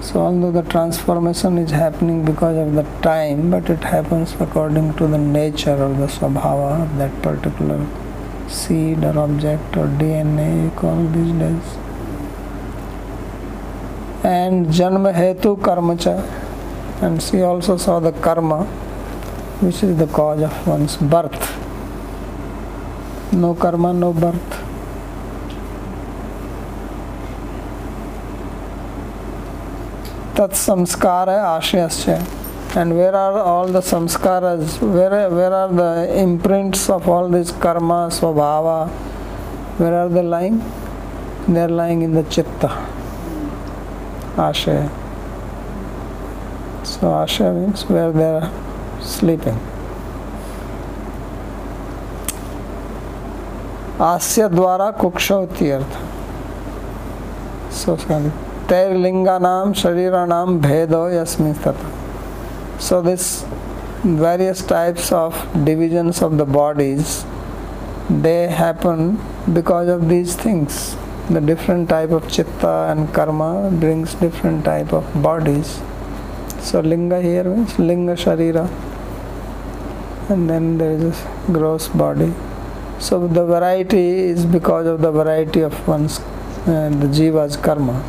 [0.00, 5.08] So, although the transformation is happening because of the time, but it happens according to
[5.08, 7.84] the nature or the swabhava of that particular
[8.48, 11.76] seed or object or DNA, you call these days.
[14.24, 16.16] And Janma Hetu Karmacha.
[17.02, 18.64] And she also saw the karma,
[19.60, 21.58] which is the cause of one's birth.
[23.32, 24.71] No karma, no birth.
[30.38, 34.44] तत्संस्कार आशयश्च and where are all the संस्कार
[34.82, 38.68] where where are the imprints of all this कर्म स्वभाव
[39.80, 40.60] where are the lying
[41.50, 42.64] there lying in the चित्त
[44.40, 44.88] आशय
[46.86, 48.48] so आशय means where there
[49.08, 49.58] sleeping
[54.02, 55.98] आस्य द्वारा कुक्ष होती अर्थ
[57.74, 58.18] सो उसका
[58.72, 62.78] Tairlinganam Shariranam Bhedo Yasmin Tata.
[62.80, 63.44] So this
[64.02, 65.34] various types of
[65.66, 67.26] divisions of the bodies
[68.08, 69.20] they happen
[69.52, 70.96] because of these things.
[71.28, 75.82] The different type of chitta and karma brings different type of bodies.
[76.60, 78.64] So linga here means linga sharira
[80.30, 82.32] and then there is a gross body.
[83.00, 88.02] So the variety is because of the variety of one's uh, the jiva's karma.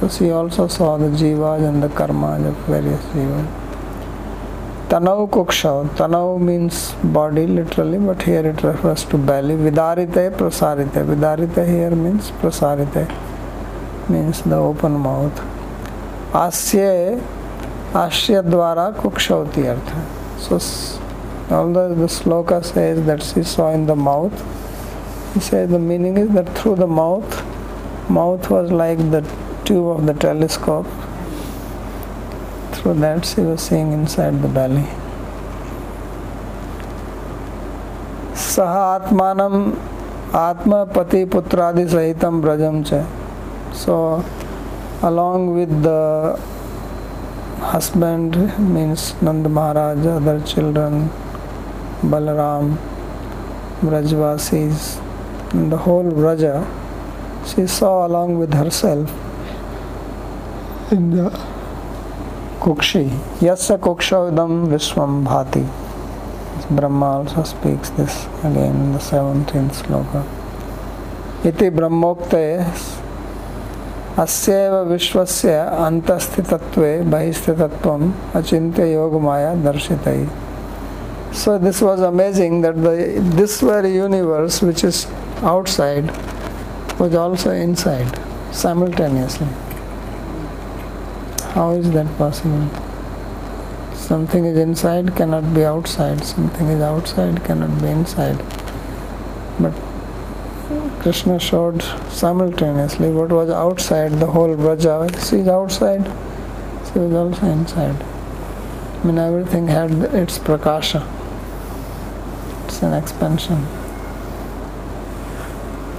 [0.00, 3.46] So she also saw the jivas and the karmas of various jivas.
[4.88, 5.88] Tanau kukshav.
[5.96, 9.54] Tanau means body literally, but here it refers to belly.
[9.54, 11.04] Vidarite prasarite.
[11.04, 13.08] Vidarite here means prasarite,
[14.08, 15.40] means the open mouth.
[16.32, 17.20] Asya
[17.92, 20.06] Ashya dwara kukshavati artha.
[20.38, 20.58] So
[21.54, 24.34] although the sloka says that she saw in the mouth,
[25.32, 27.44] he says the meaning is that through the mouth,
[28.10, 29.22] mouth was like the
[29.66, 30.86] tube of the telescope.
[32.72, 34.86] Through that she was seeing inside the belly.
[38.46, 39.54] सह आत्मानम
[40.38, 43.02] आत्मा पति पुत्रादि सहितम ब्रजम च
[43.82, 43.96] so
[45.02, 46.38] along with the
[47.60, 51.10] husband means Nand Maharaj, other children,
[52.02, 52.76] Balaram,
[53.80, 55.02] Brajvasis,
[55.52, 56.66] and the whole Braja,
[57.44, 59.10] she saw along with herself
[62.62, 63.00] कुक्षी
[63.42, 65.64] yes कुक्षोदम विश्वम भाति।
[66.72, 68.14] ब्रह्म also speaks this
[68.44, 69.68] again the seventeen
[71.70, 72.34] ब्रह्मोक्त
[74.18, 74.52] अस्व
[74.90, 75.24] विश्व
[75.58, 76.52] अंतस्थित
[78.80, 80.08] योग माया दर्शित।
[81.34, 82.96] So this was amazing that the
[83.36, 85.06] this very universe which is
[85.44, 86.10] outside
[87.00, 88.08] was also inside
[88.62, 89.48] simultaneously
[91.56, 92.68] How is that possible?
[93.94, 98.36] Something is inside cannot be outside, something is outside cannot be inside.
[99.58, 99.72] But
[101.00, 105.08] Krishna showed simultaneously what was outside the whole Braja.
[105.26, 106.04] She is outside,
[106.92, 108.02] she was also inside.
[108.02, 111.08] I mean, everything had its prakasha.
[112.66, 113.66] It's an expansion.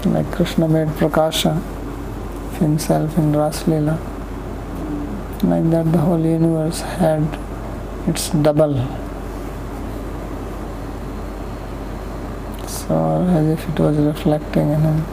[0.06, 1.64] Like Krishna made prakasha
[2.60, 4.17] himself in Raslila
[5.44, 7.22] like that the whole universe had
[8.08, 8.76] its double.
[12.68, 15.06] So as if it was reflecting in him.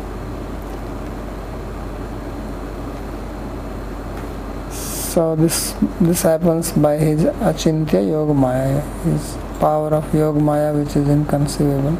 [4.70, 10.96] So this this happens by his achintya yoga maya his power of yoga maya which
[10.96, 11.98] is inconceivable.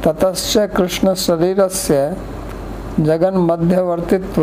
[0.00, 2.37] Tatascha krishna sharirasya
[2.98, 4.42] जगन मध्यवर्तित्व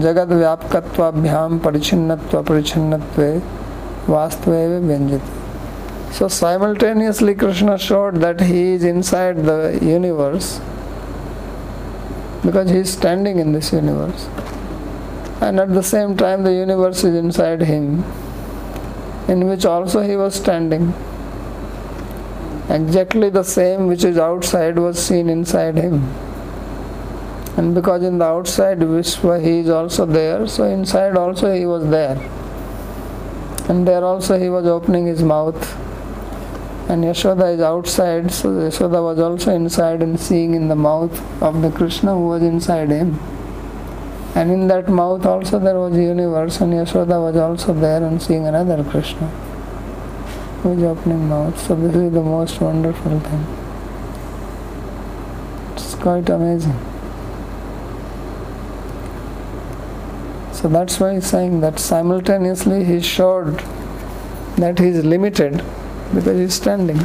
[0.00, 3.22] जगत व्यापकत्व अभ्याम परिचिनत्व
[4.08, 4.50] वास्तव
[4.86, 10.52] व्यंजित so simultaneously Krishna showed that he is inside the universe
[12.44, 14.28] because he is standing in this universe
[15.42, 18.02] and at the same time the universe is inside him
[19.30, 20.92] in which also he was standing
[22.72, 26.02] exactly the same which is outside was seen inside him
[27.56, 31.88] And because in the outside Vishwa he is also there, so inside also he was
[31.88, 32.18] there.
[33.68, 35.76] And there also he was opening his mouth
[36.88, 41.60] and Yashoda is outside, so Yashoda was also inside and seeing in the mouth of
[41.60, 43.18] the Krishna who was inside him.
[44.36, 48.46] And in that mouth also there was universe, and Yashoda was also there and seeing
[48.46, 49.26] another Krishna
[50.62, 51.58] who is opening mouth.
[51.60, 53.46] So this is the most wonderful thing.
[55.72, 56.95] It's quite amazing.
[60.66, 63.60] So that's why he's saying that simultaneously he showed
[64.56, 65.62] that he is limited
[66.12, 66.98] because he is standing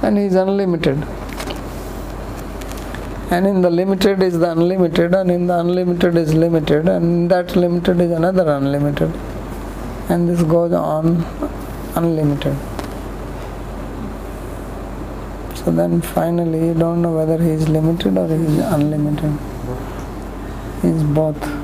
[0.00, 1.02] and he is unlimited.
[3.32, 7.56] And in the limited is the unlimited, and in the unlimited is limited, and that
[7.56, 9.12] limited is another unlimited.
[10.08, 11.24] And this goes on
[11.96, 12.56] unlimited.
[15.56, 19.36] So then finally you don't know whether he is limited or he is unlimited.
[20.82, 21.57] He is both.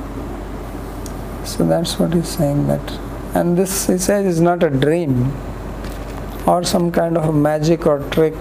[1.54, 2.92] So that's what he's saying that.
[3.32, 5.32] And this he says is not a dream
[6.48, 8.34] or some kind of magic or trick.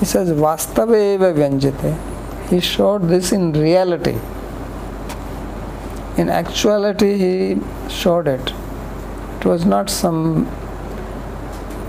[0.00, 2.50] He says Vastave eva vyanjite.
[2.50, 4.18] He showed this in reality.
[6.18, 7.58] In actuality he
[7.88, 8.52] showed it.
[9.38, 10.46] It was not some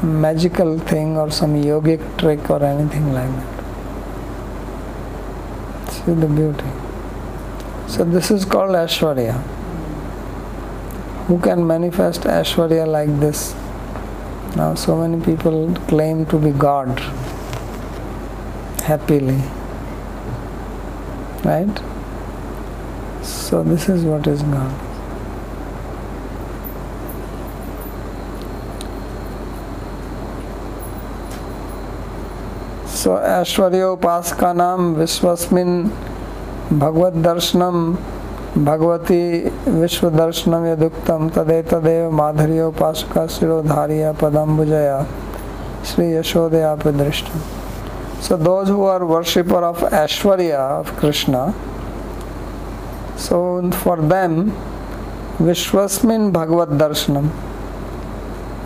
[0.02, 3.52] magical thing or some yogic trick or anything like that.
[5.92, 6.72] See the beauty.
[7.88, 9.61] So this is called Ashwarya.
[11.32, 13.54] who can manifest Ashwarya like this?
[14.58, 17.00] Now, so many people claim to be God
[18.84, 19.40] happily,
[21.46, 21.82] right?
[23.24, 24.88] So, this is what is God.
[33.02, 35.72] So ऐश्वर्योपासका नाम विश्वस्मिन
[36.74, 37.96] भगवत दर्शनम
[38.58, 39.24] भगवती
[39.72, 44.98] विश्व दर्शन यदुक्तम तदे तदेव माधुर्य उपासक शिरोधारिया पदम्बुजया
[45.88, 47.32] श्री यशोदया दृष्ट।
[48.24, 51.46] So those who are worshipper of Aishwarya of Krishna
[53.28, 53.40] so
[53.74, 54.36] for them
[55.42, 57.30] विश्वस्मिन भगवत दर्शनम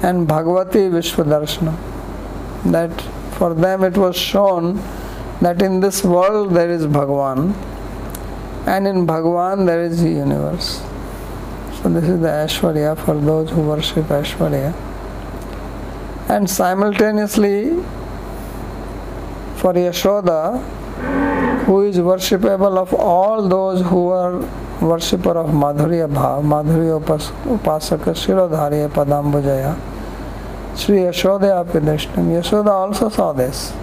[0.04, 3.02] एंड भगवती विश्व दर्शनम that
[3.38, 4.74] for them it was shown
[5.44, 7.54] that in this world there is भगवान
[8.68, 10.82] and in Bhagavan there is the universe.
[11.82, 14.74] So this is the Ashwarya for those who worship Ashwarya.
[16.30, 17.76] And simultaneously
[19.58, 20.60] for Yashoda,
[21.66, 24.40] who is worshipable of all those who are
[24.82, 29.78] worshipper of Madhurya Bhav, Madhurya Upasaka Shirodhariya Padambujaya.
[30.76, 32.26] Sri Yashoda Apidrishtam.
[32.34, 33.74] Yashoda also saw this.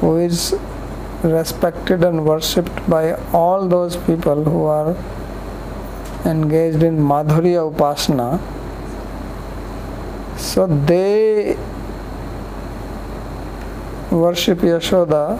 [0.00, 0.54] Who is
[1.26, 4.96] respected and worshipped by all those people who are
[6.24, 8.40] engaged in Madhurya Upasana.
[10.38, 11.56] So they
[14.10, 15.38] worship Yashoda,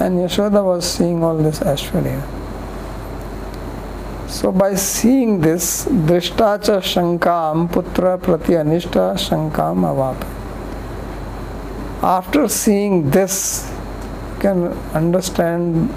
[0.00, 2.22] and Yashoda was seeing all this Ashwarya.
[4.28, 10.16] So by seeing this, Drishtacha Shankam Putra Prati Anishta Shankam Avap.
[12.02, 13.71] After seeing this,
[14.42, 14.64] can
[15.00, 15.88] understand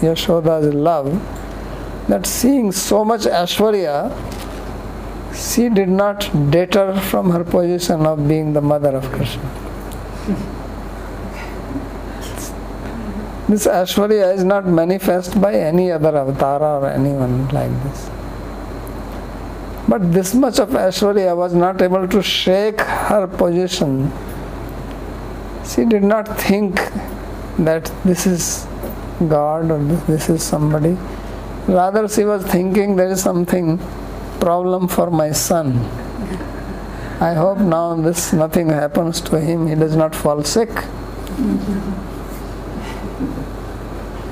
[0.00, 1.08] Yashoda's love
[2.08, 4.12] that seeing so much Ashwarya,
[5.34, 9.50] she did not deter from her position of being the mother of Krishna.
[13.48, 18.10] This Ashwarya is not manifest by any other avatara or anyone like this.
[19.88, 24.10] But this much of Ashwarya was not able to shake her position.
[25.66, 26.80] She did not think
[27.58, 28.66] that this is
[29.28, 30.96] God or this is somebody.
[31.66, 33.78] Rather, she was thinking there is something
[34.40, 35.78] problem for my son.
[37.20, 40.70] I hope now this nothing happens to him, he does not fall sick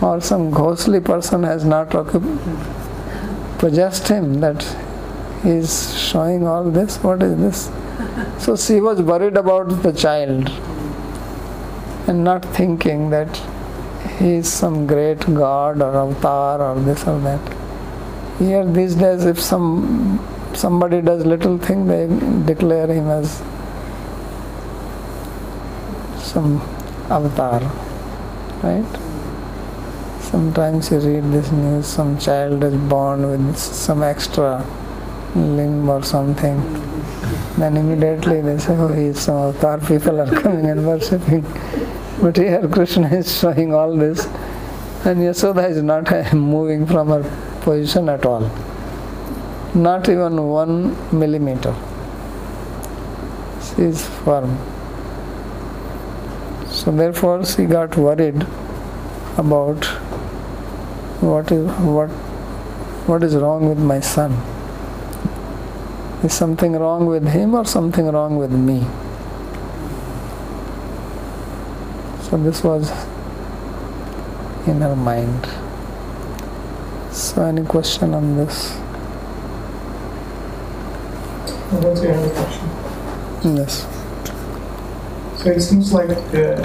[0.02, 1.90] or some ghostly person has not
[3.58, 4.62] possessed him that
[5.42, 6.96] he is showing all this.
[7.02, 8.44] What is this?
[8.44, 10.50] So she was worried about the child
[12.08, 13.40] and not thinking that
[14.18, 17.40] he is some great god or avatar or this or that.
[18.38, 20.18] Here these days, if some
[20.54, 22.06] somebody does little thing, they
[22.46, 23.42] declare him as
[26.18, 26.60] some
[27.10, 27.60] avatar,
[28.62, 28.86] right?
[30.20, 34.64] Sometimes you read this news, some child is born with some extra
[35.34, 36.58] limb or something.
[37.58, 41.42] Then immediately they say, oh, he's avatar, people are coming and worshipping.
[42.20, 44.26] But here Krishna is showing all this
[45.04, 47.22] and Yasoda is not moving from her
[47.60, 48.50] position at all.
[49.74, 51.74] Not even one millimeter.
[53.60, 54.56] She is firm.
[56.70, 58.46] So therefore she got worried
[59.36, 59.84] about
[61.20, 62.08] what is what
[63.10, 64.32] what is wrong with my son
[66.24, 68.80] is something wrong with him or something wrong with me
[72.22, 72.90] so this was
[74.66, 75.46] in her mind
[77.12, 78.78] so any question on this
[81.72, 83.56] What's your other question?
[83.56, 83.86] yes
[85.42, 86.62] So it seems like uh,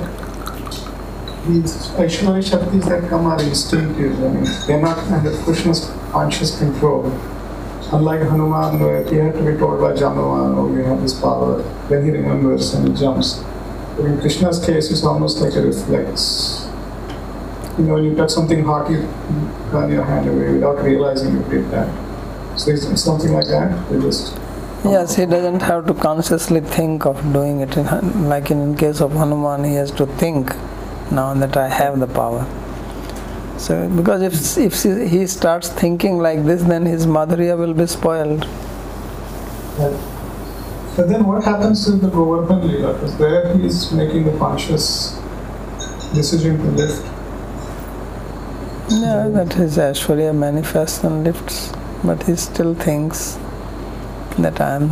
[1.48, 4.14] these Aishwarya Shaktis that come are instinctive.
[4.24, 7.10] I mean, they're not under Krishna's conscious control.
[7.92, 11.62] Unlike Hanuman, where he had to be told by Jambavan, oh, you have this power,
[11.90, 13.44] then he remembers and he jumps.
[14.00, 16.68] In Krishna's case, it's almost like a reflex.
[17.78, 19.08] You know, you touch something hot, you
[19.72, 21.88] turn your hand away without realizing you did that.
[22.60, 23.90] So it's something like that.
[23.90, 24.38] They just
[24.84, 27.76] Yes, he doesn't have to consciously think of doing it.
[28.32, 30.56] Like in case of Hanuman, he has to think
[31.12, 32.46] now that I have the power.
[33.58, 38.48] So, because if, if he starts thinking like this, then his madhurya will be spoiled.
[39.78, 42.94] But then what happens to the Govardhan Leela?
[42.94, 45.20] Because there he is making the conscious
[46.14, 47.06] decision to lift.
[48.90, 53.38] Yeah, that his Ashwarya manifests and lifts, but he still thinks
[54.40, 54.90] that I am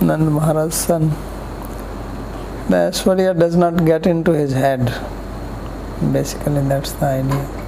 [0.00, 1.10] Nand Maharaj's son.
[2.68, 4.86] The Ashwarya does not get into his head.
[6.12, 7.63] Basically, that's the idea.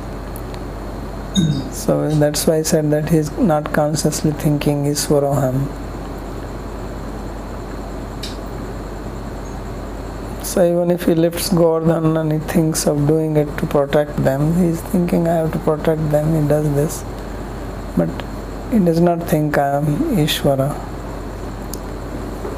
[1.72, 5.66] So that's why I said that he's not consciously thinking Iswaroham.
[10.42, 14.54] So even if he lifts Govardhan and he thinks of doing it to protect them,
[14.54, 17.04] he is thinking I have to protect them, he does this.
[17.96, 18.08] But
[18.72, 19.84] he does not think I am
[20.16, 20.70] Ishvara.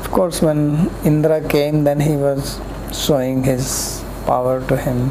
[0.01, 2.61] Of course, when Indra came, then he was
[2.93, 5.11] showing his power to him.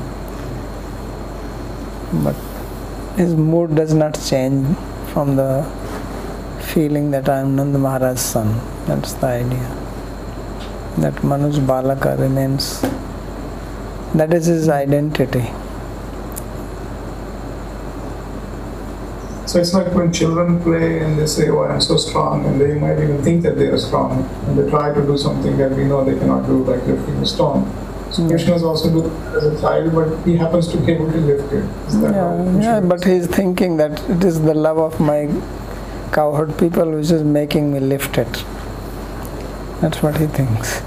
[2.24, 2.36] But
[3.18, 4.78] his mood does not change
[5.12, 5.64] from the
[6.62, 8.50] feeling that I am Nand Maharaj's son.
[8.86, 9.70] That's the idea.
[11.04, 12.82] That Manuj Balaka remains.
[14.14, 15.46] That is his identity.
[19.48, 22.74] So it's like when children play and they say, "Oh, I'm so strong," and they
[22.86, 25.86] might even think that they are strong, and they try to do something that we
[25.86, 27.68] know they cannot do, like lifting a stone.
[28.26, 31.54] Krishna is also doing as a child, but he happens to be able to lift
[31.54, 31.64] it.
[31.88, 35.30] Is that Yeah, yeah, but he is thinking that it is the love of my
[36.12, 38.44] cowherd people which is making me lift it.
[39.82, 40.82] That's what he thinks.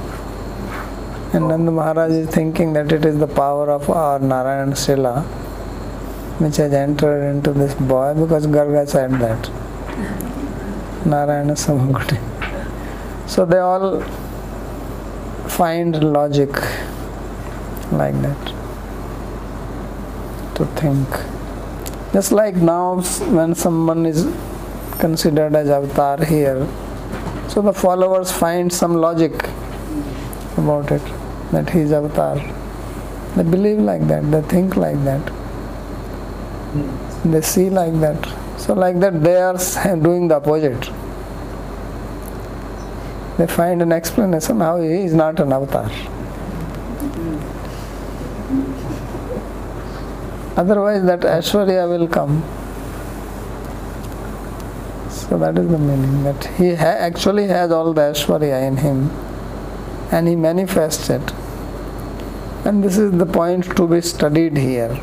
[1.32, 5.22] And Nanda Maharaj is thinking that it is the power of our Narayan Srila
[6.40, 9.50] which has entered into this boy because Garga said that.
[11.06, 12.18] Narayana Samagati.
[13.28, 14.00] So they all
[15.48, 16.50] find logic
[17.92, 18.54] like that
[20.56, 21.08] to think.
[22.12, 23.00] Just like now,
[23.36, 24.24] when someone is
[24.98, 26.66] considered as avatar here,
[27.48, 29.32] so the followers find some logic
[30.56, 31.02] about it
[31.52, 32.36] that he is avatar.
[33.36, 35.32] They believe like that, they think like that,
[37.24, 38.28] they see like that.
[38.58, 39.56] So, like that, they are
[39.96, 40.90] doing the opposite.
[43.38, 45.90] They find an explanation how he is not an avatar.
[50.56, 52.42] Otherwise, that Ashwarya will come.
[55.10, 59.10] So that is the meaning that he ha- actually has all the Ashwarya in him
[60.10, 61.32] and he manifests it.
[62.64, 65.00] And this is the point to be studied here.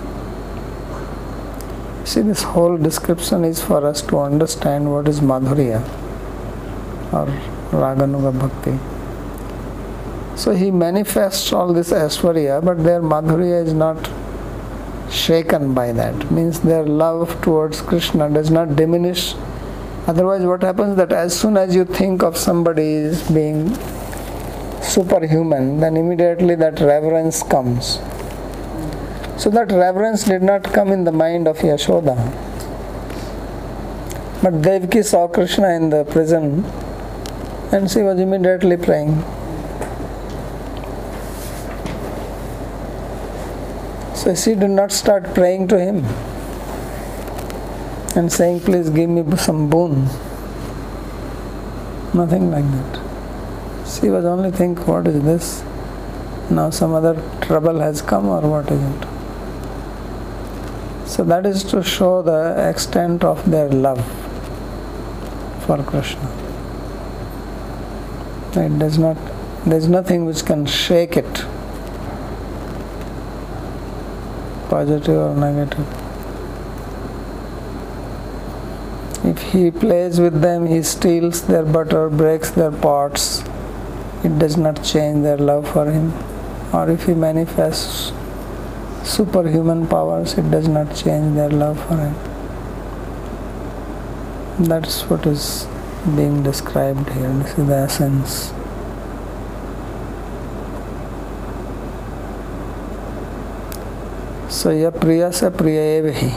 [2.03, 5.81] See, this whole description is for us to understand what is Madhurya
[7.13, 7.25] or
[7.71, 8.96] Raganuga Bhakti.
[10.37, 14.07] So he manifests all this Ashwarya, but their Madhurya is not
[15.11, 16.31] shaken by that.
[16.31, 19.33] Means their love towards Krishna does not diminish.
[20.05, 23.73] Otherwise, what happens that as soon as you think of somebody as being
[24.83, 27.95] superhuman, then immediately that reverence comes.
[29.41, 32.15] So that reverence did not come in the mind of Yashoda.
[34.43, 36.63] But Devaki saw Krishna in the prison
[37.71, 39.23] and she was immediately praying.
[44.27, 46.03] So she did not start praying to him
[48.13, 50.03] and saying, Please give me some boon.
[52.13, 53.87] Nothing like that.
[53.87, 55.63] She was only thinking, What is this?
[56.51, 59.07] Now some other trouble has come, or what is it?
[61.07, 64.05] So that is to show the extent of their love
[65.65, 66.29] for Krishna.
[68.57, 69.15] It does not,
[69.65, 71.45] there is nothing which can shake it,
[74.69, 75.87] positive or negative.
[79.25, 83.43] If he plays with them, he steals their butter, breaks their pots,
[84.23, 86.13] it does not change their love for him.
[86.73, 88.11] Or if he manifests
[89.03, 92.15] superhuman powers, it does not change their love for him.
[94.67, 95.67] That's what is
[96.15, 97.29] being described here.
[97.29, 98.56] This is the essence.
[104.57, 106.29] So, ya priya sa priya eva hi.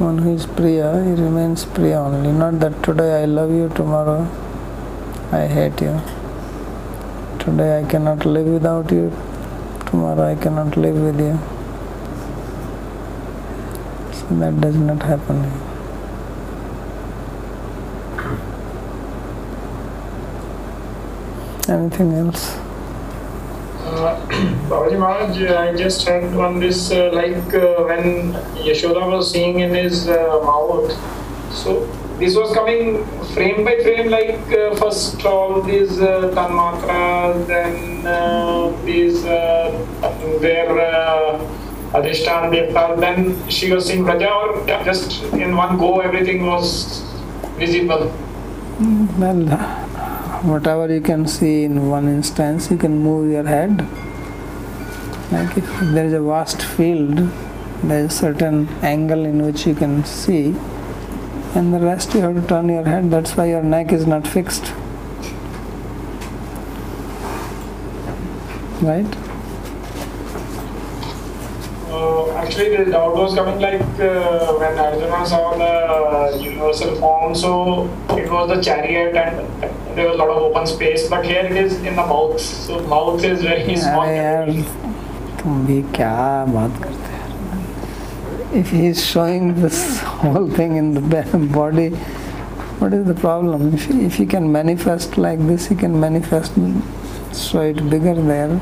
[0.00, 2.32] One who is priya, he remains priya only.
[2.32, 4.24] Not that today I love you, tomorrow
[5.30, 6.00] I hate you.
[7.42, 9.12] Today I cannot live without you,
[9.90, 11.36] tomorrow I cannot live with you.
[14.16, 15.44] So that does not happen.
[21.68, 22.69] Anything else?
[24.00, 24.16] Uh,
[24.70, 28.32] Babaji Maharaj, I just had on this, uh, like uh, when
[28.66, 30.90] Yashoda was seeing in his uh, mouth.
[31.52, 31.84] So
[32.18, 38.72] this was coming frame by frame, like uh, first all these uh, tanmatras, then uh,
[38.86, 39.86] these uh,
[40.80, 41.38] uh,
[41.92, 47.02] Adhishtan Devta, then she was seeing Praja, or just in one go everything was
[47.58, 48.10] visible.
[49.18, 49.89] Well,
[50.42, 53.86] whatever you can see in one instance, you can move your head.
[55.32, 57.30] Like if there is a vast field,
[57.84, 60.54] there is certain angle in which you can see,
[61.54, 63.10] and the rest you have to turn your head.
[63.10, 64.72] That's why your neck is not fixed.
[68.82, 69.06] right?
[71.88, 77.35] Uh, actually, the doubt was coming like uh, when Arjuna saw the uh, universal form,
[77.43, 77.53] so
[78.21, 81.07] it was the chariot and there was a lot of open space.
[81.09, 84.03] But here it is in the mouth, so mouth is very small.
[84.05, 84.51] अरे यार
[85.41, 86.13] तुम भी क्या
[86.53, 87.23] बात करते हैं
[88.61, 89.79] if he is showing this
[90.19, 91.87] whole thing in the ba- body
[92.81, 96.59] what is the problem if he, if he can manifest like this he can manifest
[97.41, 98.53] show it bigger there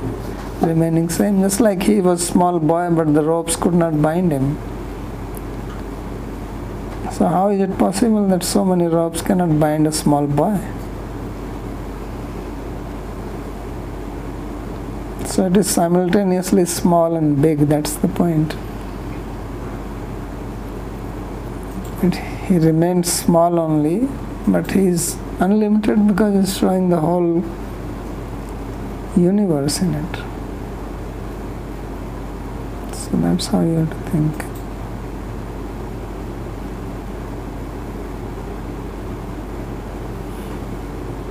[0.60, 4.56] remaining same just like he was small boy but the ropes could not bind him
[7.12, 10.58] so how is it possible that so many ropes cannot bind a small boy
[15.38, 18.56] So it is simultaneously small and big, that's the point.
[22.02, 22.16] It,
[22.48, 24.08] he remains small only,
[24.48, 27.44] but he is unlimited because he is showing the whole
[29.16, 30.27] universe in it.
[33.28, 34.42] That's how you have to think.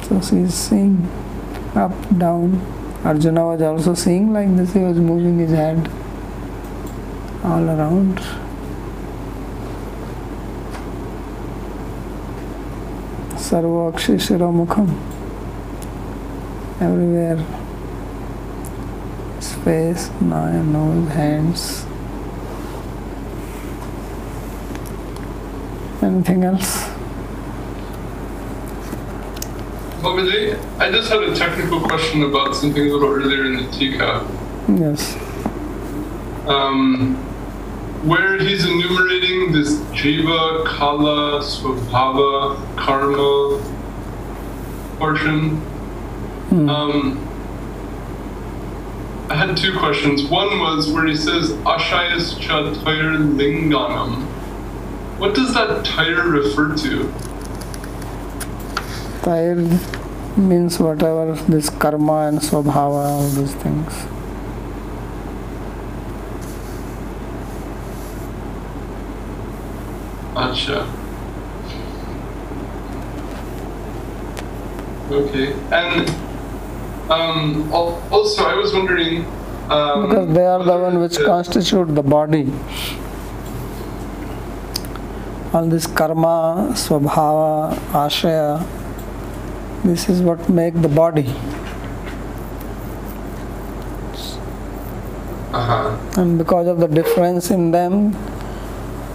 [0.03, 1.09] So she is seeing
[1.75, 2.61] up, down,
[3.03, 5.91] Arjuna was also seeing like this, he was moving his head
[7.43, 8.17] all around.
[13.37, 14.89] Sarvakshi Shiromukham.
[16.79, 17.56] Everywhere.
[19.63, 21.85] Face, nose, hands.
[26.01, 26.87] Anything else?
[30.01, 34.25] Babaji, I just had a technical question about something a little earlier in the Tika.
[34.69, 35.15] Yes.
[36.47, 37.15] Um,
[38.07, 43.61] where he's enumerating this Jiva, Kala, Swabhava, Karma
[44.97, 45.61] portion.
[46.51, 47.26] Um, I
[49.37, 50.23] had two questions.
[50.23, 54.23] One was where he says Ashayas cha Tair Linganam.
[55.19, 57.13] What does that Tair refer to?
[59.21, 59.55] Tair
[60.37, 63.93] means whatever this karma and swabhava, all these things.
[70.35, 70.87] Acha.
[75.11, 76.26] Okay, and
[77.09, 79.25] um, also I was wondering.
[79.69, 82.51] Um, Because they are the one which constitute the body.
[85.53, 88.65] All this karma, swabhava, ashaya,
[89.83, 91.27] this is what make the body.
[95.53, 96.21] Uh-huh.
[96.21, 98.11] And because of the difference in them,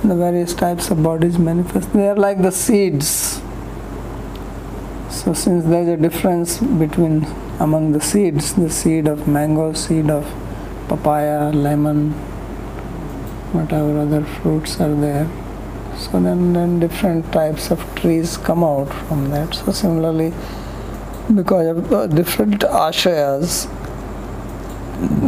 [0.02, 1.92] the various types of bodies manifest.
[1.92, 3.40] They are like the seeds.
[5.10, 7.26] So since there is a difference between
[7.62, 10.24] among the seeds, the seed of mango, seed of
[10.88, 12.10] papaya, lemon,
[13.52, 15.28] whatever other fruits are there.
[15.96, 19.54] So then, then different types of trees come out from that.
[19.54, 20.32] So similarly,
[21.32, 23.68] because of the different ashayas,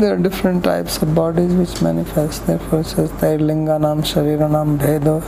[0.00, 2.48] there are different types of bodies which manifest.
[2.48, 5.22] Therefore, it says Tairlinganam Shariranam Bhedo.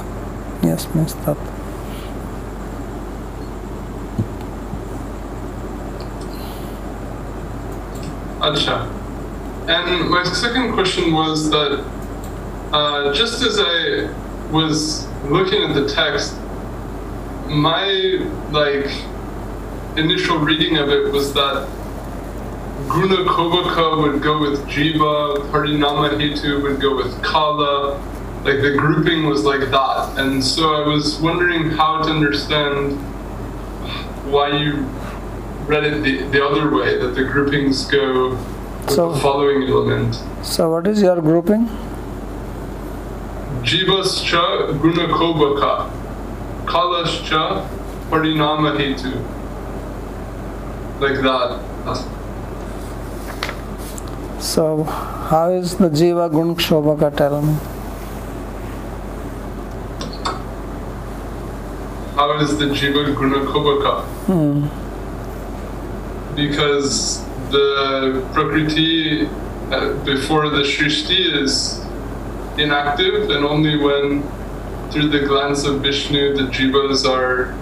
[0.65, 0.87] Yes,
[1.25, 1.56] that.
[8.47, 8.87] Acha.
[9.69, 11.85] And my second question was that
[12.73, 14.09] uh, just as I
[14.53, 16.37] was looking at the text,
[17.49, 18.89] my like
[19.97, 21.69] initial reading of it was that
[22.89, 27.99] Guna Kshobhaka would go with Jiva, Parinama Hetu would go with Kala.
[28.45, 30.19] Like the grouping was like that.
[30.19, 32.93] And so I was wondering how to understand
[34.31, 34.89] why you
[35.67, 40.23] read it the, the other way, that the groupings go with So- the following element.
[40.43, 41.69] So, what is your grouping?
[43.63, 45.91] Jivascha Guna Kshobhaka,
[46.67, 47.69] Kalascha
[48.11, 49.13] Parinama Hetu.
[51.01, 51.59] Like that.
[54.41, 57.17] So, how is the Jiva Gun Kshobhaka?
[57.17, 57.55] Tell me.
[62.15, 64.03] How is the Jiva Guna Kshobhaka?
[64.27, 64.86] Hmm.
[66.37, 69.27] Because the Prakriti
[69.71, 71.81] uh, before the Shrishti is
[72.59, 74.23] inactive, and only when
[74.91, 77.55] through the glance of Vishnu the Jivas are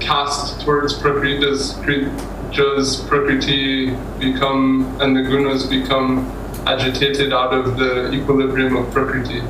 [0.00, 1.74] cast towards Prakriti does,
[2.54, 6.30] does Prakriti become and the Gunas become
[6.66, 9.42] agitated out of the equilibrium of Prakriti.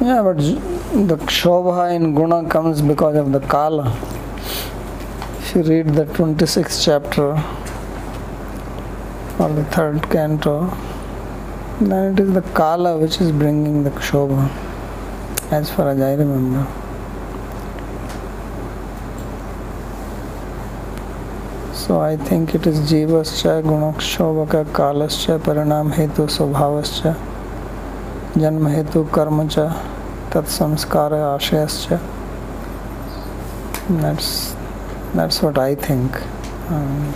[0.00, 4.13] Yeah, but the Kshobha in Guna comes because of the Kala.
[5.56, 7.40] If you read the 26th chapter,
[9.38, 10.76] or the third canto,
[11.80, 14.50] then it is the Kala which is bringing the Kshobha,
[15.52, 16.66] as far as I remember.
[21.72, 27.14] So I think it is Jivascha, Gunakshobhaka, Kalascha, Parinam Hetu, Swabhavascha,
[28.32, 29.70] Janma Hetu, Karmacha,
[30.32, 32.00] Tat Samskara, Ashayascha.
[34.00, 34.53] That's,
[35.14, 36.14] that's what I think.
[36.70, 37.14] Um,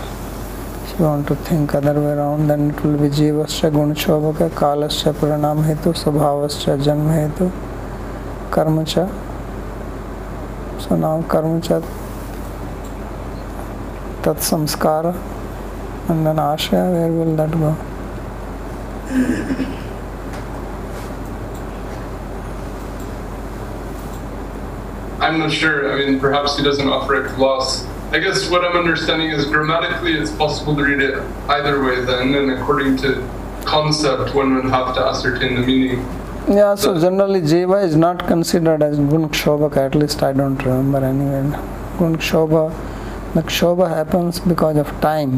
[0.84, 5.12] if you want to think other way around, then it will be Jivascha, Gunakshobhaka, Kalascha,
[5.12, 7.52] Parinam Hetu, Swabhavascha, Janma Hetu,
[8.50, 9.08] Karmacha.
[10.80, 11.82] So now Karmacha
[14.22, 15.14] tat samskara
[16.08, 17.76] and then ashaya where will that go
[25.28, 25.92] I'm not sure.
[25.92, 27.84] I mean, perhaps he doesn't offer a gloss.
[28.12, 31.18] I guess what I'm understanding is grammatically it's possible to read it
[31.50, 33.28] either way then, and according to
[33.66, 36.00] concept, one would have to ascertain the meaning.
[36.58, 41.02] yeah so generally jiva is not considered as gun kshobhaka at least i don't remember
[41.08, 41.48] anywhere
[41.98, 42.62] gun kshobha
[43.34, 45.34] the kshobha happens because of time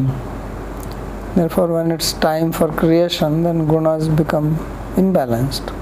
[1.39, 4.49] therefore when it's time for creation then gunas become
[5.05, 5.75] imbalanced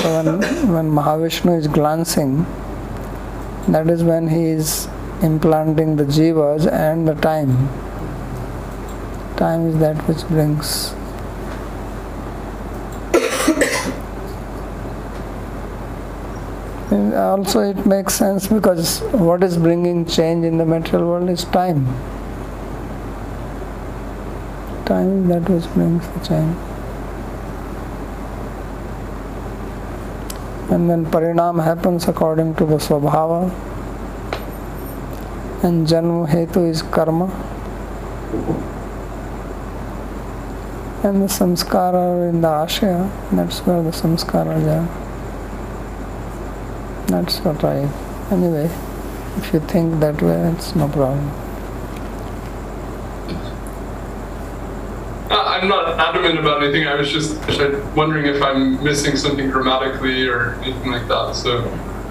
[0.00, 0.26] so when,
[0.72, 2.46] when mahavishnu is glancing
[3.68, 4.88] that is when he is
[5.22, 7.68] implanting the jivas and the time.
[9.36, 10.94] Time is that which brings
[17.14, 21.84] also it makes sense because what is bringing change in the material world is time.
[24.86, 26.67] Time is that which brings the change
[30.70, 33.50] and then parinam happens according to the swabhava.
[35.62, 37.26] And janma hetu is karma.
[41.04, 43.10] And the samskara in the ashaya.
[43.32, 44.88] That's where the samskaras are.
[47.08, 47.88] That's what I
[48.30, 48.70] anyway
[49.38, 51.47] if you think that way it's no problem
[55.58, 56.86] I'm not adamant about anything.
[56.86, 57.34] I was just
[57.96, 61.34] wondering if I'm missing something grammatically or anything like that.
[61.34, 61.62] So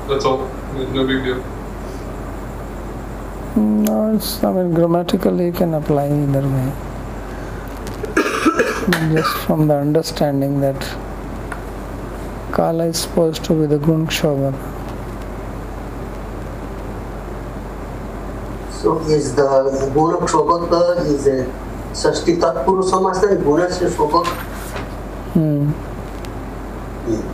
[0.10, 0.50] that's all.
[0.74, 1.44] No big deal.
[3.58, 6.68] no it's I mean grammatically you can apply either way
[9.14, 10.80] just from the understanding that
[12.52, 14.74] kala is supposed to be the gun kshobhaka
[18.80, 19.44] So is the
[19.94, 21.67] Guna Kshobhaka is a
[21.98, 24.28] Sashti Tatpurusha Samas and Guna Kshobhaka?
[25.34, 25.72] hmm.
[27.10, 27.34] Yeah.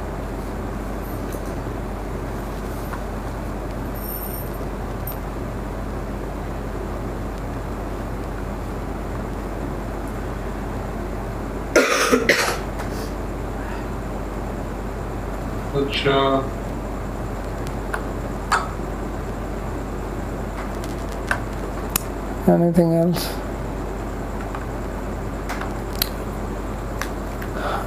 [15.73, 16.43] Which, uh,
[22.47, 23.42] anything else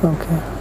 [0.05, 0.56] okay